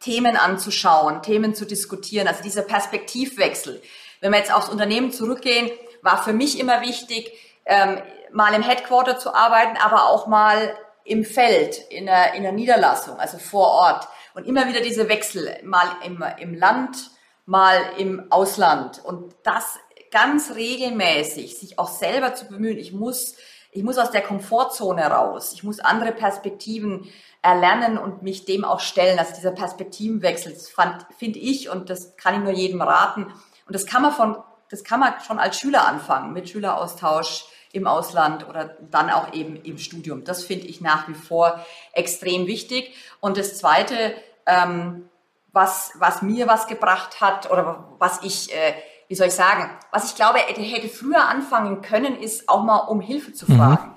[0.00, 3.80] Themen anzuschauen, Themen zu diskutieren, also dieser Perspektivwechsel.
[4.20, 5.70] Wenn wir jetzt aufs Unternehmen zurückgehen,
[6.02, 7.30] war für mich immer wichtig,
[7.66, 8.00] ähm,
[8.32, 13.18] mal im Headquarter zu arbeiten, aber auch mal im Feld, in der, in der Niederlassung,
[13.20, 14.08] also vor Ort.
[14.34, 17.10] Und immer wieder diese Wechsel, mal im, im Land,
[17.44, 19.04] mal im Ausland.
[19.04, 19.78] Und das
[20.10, 22.78] ganz regelmäßig, sich auch selber zu bemühen.
[22.78, 23.36] Ich muss
[23.76, 25.52] ich muss aus der Komfortzone raus.
[25.52, 27.08] Ich muss andere Perspektiven
[27.42, 29.18] erlernen und mich dem auch stellen.
[29.18, 30.72] Also dieser Perspektivenwechsel, das
[31.18, 33.24] finde ich und das kann ich nur jedem raten.
[33.24, 34.38] Und das kann man von,
[34.70, 39.56] das kann man schon als Schüler anfangen, mit Schüleraustausch im Ausland oder dann auch eben
[39.56, 40.24] im Studium.
[40.24, 42.94] Das finde ich nach wie vor extrem wichtig.
[43.20, 44.14] Und das Zweite,
[44.46, 45.08] ähm,
[45.52, 48.74] was, was mir was gebracht hat oder was ich äh,
[49.08, 53.00] wie soll ich sagen, was ich glaube, hätte früher anfangen können, ist auch mal um
[53.00, 53.88] Hilfe zu fragen.
[53.88, 53.96] Mhm.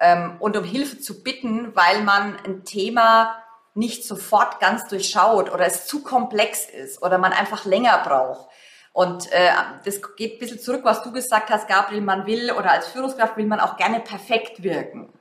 [0.00, 3.36] Ähm, und um Hilfe zu bitten, weil man ein Thema
[3.74, 8.48] nicht sofort ganz durchschaut oder es zu komplex ist oder man einfach länger braucht.
[8.92, 9.50] Und äh,
[9.84, 13.36] das geht ein bisschen zurück, was du gesagt hast, Gabriel, man will oder als Führungskraft
[13.36, 15.12] will man auch gerne perfekt wirken.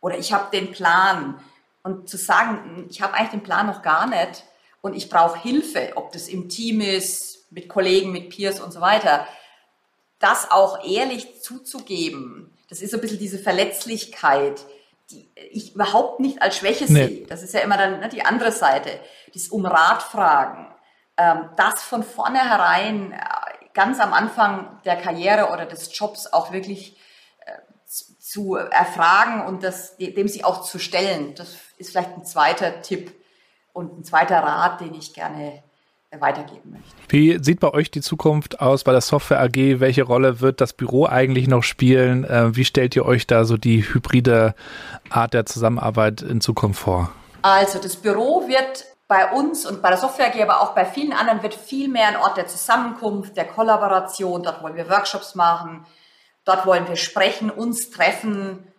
[0.00, 1.38] Oder ich habe den Plan.
[1.84, 4.44] Und zu sagen, ich habe eigentlich den Plan noch gar nicht
[4.82, 8.80] und ich brauche Hilfe, ob das im Team ist, mit Kollegen, mit Peers und so
[8.80, 9.26] weiter,
[10.18, 14.64] das auch ehrlich zuzugeben, das ist so ein bisschen diese Verletzlichkeit,
[15.10, 17.06] die ich überhaupt nicht als Schwäche nee.
[17.06, 17.26] sehe.
[17.26, 19.00] Das ist ja immer dann ne, die andere Seite,
[19.34, 20.72] das um Rat fragen.
[21.16, 23.18] Ähm, das von vornherein, äh,
[23.74, 26.96] ganz am Anfang der Karriere oder des Jobs auch wirklich
[27.44, 27.52] äh,
[28.18, 31.34] zu erfragen und das, dem sich auch zu stellen.
[31.34, 33.12] Das ist vielleicht ein zweiter Tipp
[33.72, 35.62] und ein zweiter Rat, den ich gerne
[36.20, 36.86] weitergeben möchte.
[37.08, 39.80] Wie sieht bei euch die Zukunft aus bei der Software AG?
[39.80, 42.24] Welche Rolle wird das Büro eigentlich noch spielen?
[42.24, 44.54] Äh, wie stellt ihr euch da so die hybride
[45.10, 47.10] Art der Zusammenarbeit in Zukunft vor?
[47.42, 51.12] Also das Büro wird bei uns und bei der Software AG, aber auch bei vielen
[51.12, 54.42] anderen wird viel mehr ein Ort der Zusammenkunft, der Kollaboration.
[54.42, 55.84] Dort wollen wir Workshops machen,
[56.44, 58.71] dort wollen wir sprechen, uns treffen,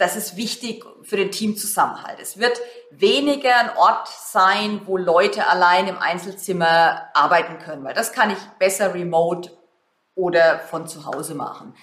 [0.00, 2.18] das ist wichtig für den Teamzusammenhalt.
[2.22, 2.58] Es wird
[2.90, 8.38] weniger ein Ort sein, wo Leute allein im Einzelzimmer arbeiten können, weil das kann ich
[8.58, 9.50] besser remote
[10.14, 11.74] oder von zu Hause machen.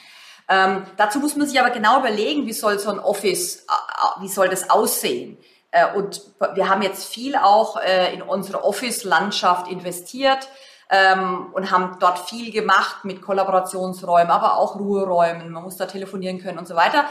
[0.49, 4.29] Ähm, dazu muss man sich aber genau überlegen, wie soll so ein Office, äh, wie
[4.29, 5.37] soll das aussehen?
[5.69, 6.23] Äh, und
[6.55, 10.47] wir haben jetzt viel auch äh, in unsere Office-Landschaft investiert
[10.89, 15.51] ähm, und haben dort viel gemacht mit Kollaborationsräumen, aber auch Ruheräumen.
[15.51, 17.05] Man muss da telefonieren können und so weiter.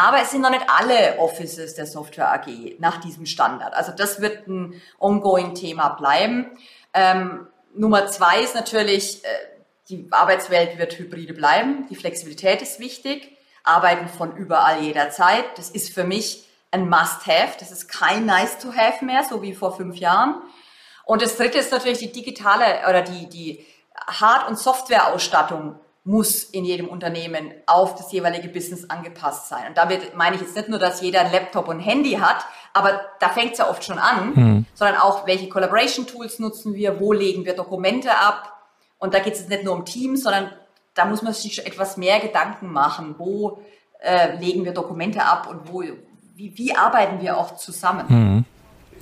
[0.00, 3.74] Aber es sind noch nicht alle Offices der Software AG nach diesem Standard.
[3.74, 6.56] Also das wird ein ongoing Thema bleiben.
[6.94, 9.28] Ähm, Nummer zwei ist natürlich, äh,
[9.88, 11.88] die Arbeitswelt wird hybride bleiben.
[11.90, 13.36] Die Flexibilität ist wichtig.
[13.64, 15.44] Arbeiten von überall jederzeit.
[15.56, 17.56] Das ist für mich ein Must-Have.
[17.58, 20.36] Das ist kein Nice-to-Have mehr, so wie vor fünf Jahren.
[21.06, 23.66] Und das dritte ist natürlich die digitale oder die, die
[24.06, 29.68] Hard- und Softwareausstattung muss in jedem Unternehmen auf das jeweilige Business angepasst sein.
[29.68, 32.46] Und damit meine ich jetzt nicht nur, dass jeder ein Laptop und ein Handy hat,
[32.72, 34.66] aber da fängt es ja oft schon an, mhm.
[34.72, 38.54] sondern auch, welche Collaboration-Tools nutzen wir, wo legen wir Dokumente ab.
[38.96, 40.50] Und da geht es nicht nur um Teams, sondern
[40.94, 43.62] da muss man sich etwas mehr Gedanken machen, wo
[44.00, 48.06] äh, legen wir Dokumente ab und wo, wie, wie arbeiten wir auch zusammen.
[48.08, 48.44] Mhm.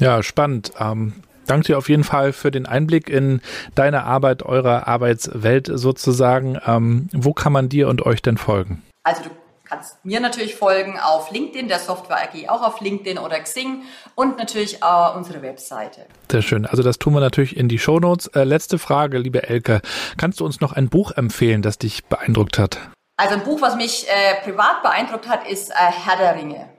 [0.01, 0.73] Ja, spannend.
[0.81, 3.41] Ähm, danke dir auf jeden Fall für den Einblick in
[3.75, 6.59] deine Arbeit, eure Arbeitswelt sozusagen.
[6.67, 8.83] Ähm, wo kann man dir und euch denn folgen?
[9.03, 9.31] Also du
[9.65, 13.83] kannst mir natürlich folgen auf LinkedIn, der Software AG auch auf LinkedIn oder Xing
[14.15, 16.07] und natürlich äh, unsere Webseite.
[16.31, 16.67] Sehr schön.
[16.67, 18.29] Also das tun wir natürlich in die Shownotes.
[18.29, 19.81] Äh, letzte Frage, liebe Elke.
[20.17, 22.79] Kannst du uns noch ein Buch empfehlen, das dich beeindruckt hat?
[23.17, 26.76] Also ein Buch, was mich äh, privat beeindruckt hat, ist äh, Herr der Ringe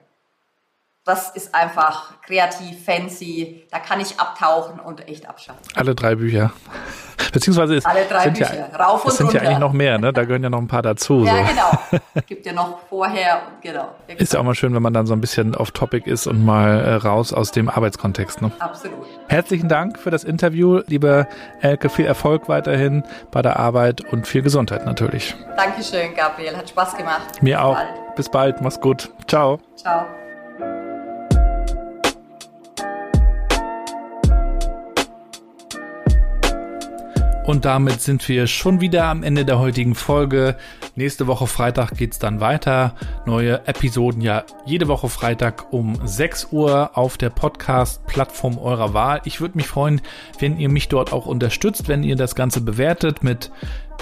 [1.08, 3.66] das ist einfach kreativ, fancy.
[3.72, 5.64] Da kann ich abtauchen und echt abschalten.
[5.76, 6.52] Alle drei Bücher.
[7.34, 8.56] Beziehungsweise es Alle drei sind Bücher.
[8.72, 9.42] Ja, Rauf und es sind runter.
[9.42, 10.14] ja eigentlich noch mehr, ne?
[10.14, 11.24] Da gehören ja noch ein paar dazu.
[11.26, 11.44] Ja, so.
[11.44, 12.02] genau.
[12.28, 13.96] Gibt ja noch vorher genau.
[14.08, 16.44] Ist ja auch mal schön, wenn man dann so ein bisschen off Topic ist und
[16.44, 18.42] mal äh, raus aus dem Arbeitskontext.
[18.42, 18.52] Ne?
[18.60, 19.06] Absolut.
[19.28, 21.28] Herzlichen Dank für das Interview, liebe
[21.62, 21.90] Elke.
[21.90, 25.36] Viel Erfolg weiterhin bei der Arbeit und viel Gesundheit natürlich.
[25.56, 26.56] Dankeschön, Gabriel.
[26.56, 27.42] Hat Spaß gemacht.
[27.42, 27.76] Mir Bis auch.
[27.76, 28.16] Bald.
[28.16, 28.62] Bis bald.
[28.62, 29.12] Mach's gut.
[29.28, 29.60] Ciao.
[29.76, 30.06] Ciao.
[37.48, 40.58] Und damit sind wir schon wieder am Ende der heutigen Folge.
[40.98, 42.94] Nächste Woche Freitag geht's dann weiter.
[43.26, 49.22] Neue Episoden ja jede Woche Freitag um 6 Uhr auf der Podcast-Plattform eurer Wahl.
[49.24, 50.02] Ich würde mich freuen,
[50.40, 53.50] wenn ihr mich dort auch unterstützt, wenn ihr das Ganze bewertet mit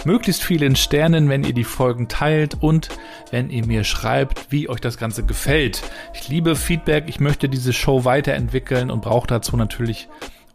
[0.05, 2.89] möglichst vielen Sternen, wenn ihr die Folgen teilt und
[3.29, 5.83] wenn ihr mir schreibt, wie euch das Ganze gefällt.
[6.15, 10.09] Ich liebe Feedback, ich möchte diese Show weiterentwickeln und brauche dazu natürlich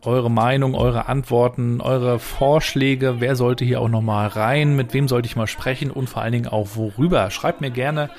[0.04, 3.16] eure Meinung, eure Antworten, eure Vorschläge.
[3.18, 4.76] Wer sollte hier auch nochmal rein?
[4.76, 5.90] Mit wem sollte ich mal sprechen?
[5.90, 7.30] Und vor allen Dingen auch worüber?
[7.30, 8.10] Schreibt mir gerne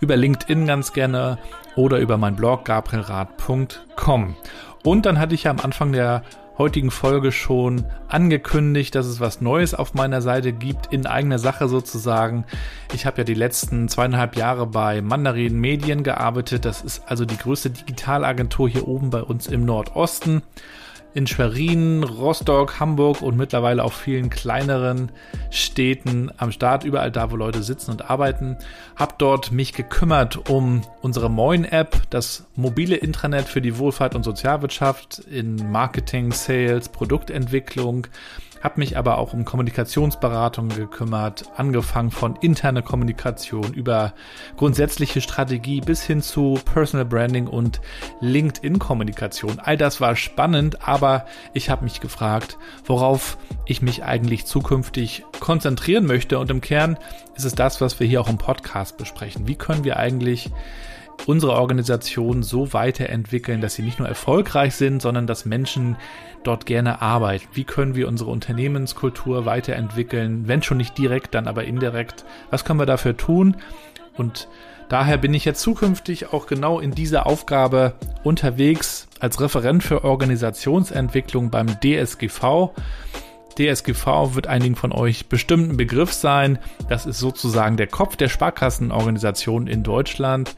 [0.00, 1.38] über LinkedIn ganz gerne
[1.76, 4.36] oder über mein Blog gabrielrad.com.
[4.84, 6.22] Und dann hatte ich ja am Anfang der
[6.56, 11.68] heutigen Folge schon angekündigt, dass es was Neues auf meiner Seite gibt, in eigener Sache
[11.68, 12.46] sozusagen.
[12.94, 16.64] Ich habe ja die letzten zweieinhalb Jahre bei Mandarin Medien gearbeitet.
[16.64, 20.42] Das ist also die größte Digitalagentur hier oben bei uns im Nordosten
[21.14, 25.10] in Schwerin, Rostock, Hamburg und mittlerweile auch vielen kleineren
[25.50, 28.56] Städten am Start, überall da, wo Leute sitzen und arbeiten.
[28.96, 35.18] Hab dort mich gekümmert um unsere Moin-App, das mobile Intranet für die Wohlfahrt und Sozialwirtschaft
[35.18, 38.06] in Marketing, Sales, Produktentwicklung.
[38.62, 44.14] Habe mich aber auch um Kommunikationsberatung gekümmert, angefangen von interne Kommunikation über
[44.56, 47.80] grundsätzliche Strategie bis hin zu Personal Branding und
[48.20, 49.60] LinkedIn-Kommunikation.
[49.60, 56.06] All das war spannend, aber ich habe mich gefragt, worauf ich mich eigentlich zukünftig konzentrieren
[56.06, 56.38] möchte.
[56.38, 56.98] Und im Kern
[57.36, 59.46] ist es das, was wir hier auch im Podcast besprechen.
[59.46, 60.50] Wie können wir eigentlich
[61.26, 65.96] unsere Organisation so weiterentwickeln, dass sie nicht nur erfolgreich sind, sondern dass Menschen
[66.44, 67.46] dort gerne arbeiten?
[67.52, 72.24] Wie können wir unsere Unternehmenskultur weiterentwickeln, wenn schon nicht direkt, dann aber indirekt?
[72.50, 73.56] Was können wir dafür tun?
[74.16, 74.48] Und
[74.88, 77.94] daher bin ich jetzt zukünftig auch genau in dieser Aufgabe
[78.24, 82.70] unterwegs als Referent für Organisationsentwicklung beim DSGV.
[83.58, 86.58] DSGV wird einigen von euch bestimmt ein Begriff sein.
[86.88, 90.54] Das ist sozusagen der Kopf der Sparkassenorganisation in Deutschland.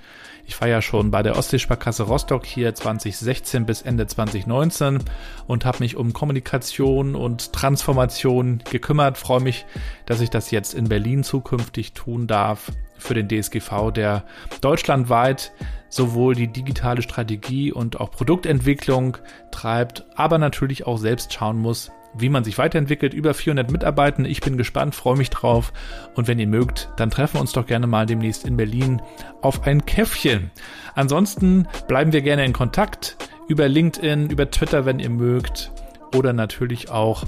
[0.46, 4.98] Ich war ja schon bei der Ostseesparkasse Rostock hier 2016 bis Ende 2019
[5.46, 9.18] und habe mich um Kommunikation und Transformation gekümmert.
[9.18, 9.66] Freue mich,
[10.06, 14.24] dass ich das jetzt in Berlin zukünftig tun darf für den DSGV, der
[14.60, 15.52] deutschlandweit
[15.88, 19.18] sowohl die digitale Strategie und auch Produktentwicklung
[19.50, 23.14] treibt, aber natürlich auch selbst schauen muss, wie man sich weiterentwickelt.
[23.14, 24.30] Über 400 Mitarbeitende.
[24.30, 25.72] Ich bin gespannt, freue mich drauf.
[26.14, 29.00] Und wenn ihr mögt, dann treffen wir uns doch gerne mal demnächst in Berlin
[29.42, 30.50] auf ein Käffchen.
[30.94, 33.16] Ansonsten bleiben wir gerne in Kontakt
[33.48, 35.72] über LinkedIn, über Twitter, wenn ihr mögt.
[36.14, 37.24] Oder natürlich auch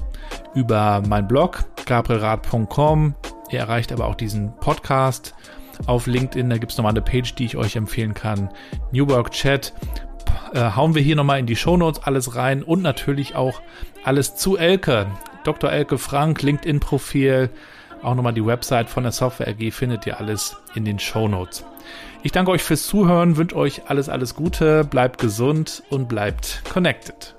[0.54, 3.14] über mein Blog gabrielrad.com.
[3.50, 5.34] Ihr erreicht aber auch diesen Podcast
[5.86, 6.50] auf LinkedIn.
[6.50, 8.50] Da gibt es nochmal eine Page, die ich euch empfehlen kann.
[8.92, 9.72] New Work Chat
[10.52, 13.60] äh, hauen wir hier nochmal in die Shownotes alles rein und natürlich auch
[14.04, 15.06] alles zu Elke.
[15.44, 15.70] Dr.
[15.70, 17.50] Elke Frank, LinkedIn-Profil,
[18.02, 21.64] auch nochmal die Website von der Software AG findet ihr alles in den Shownotes.
[22.22, 27.34] Ich danke euch fürs Zuhören, wünsche euch alles, alles Gute, bleibt gesund und bleibt connected.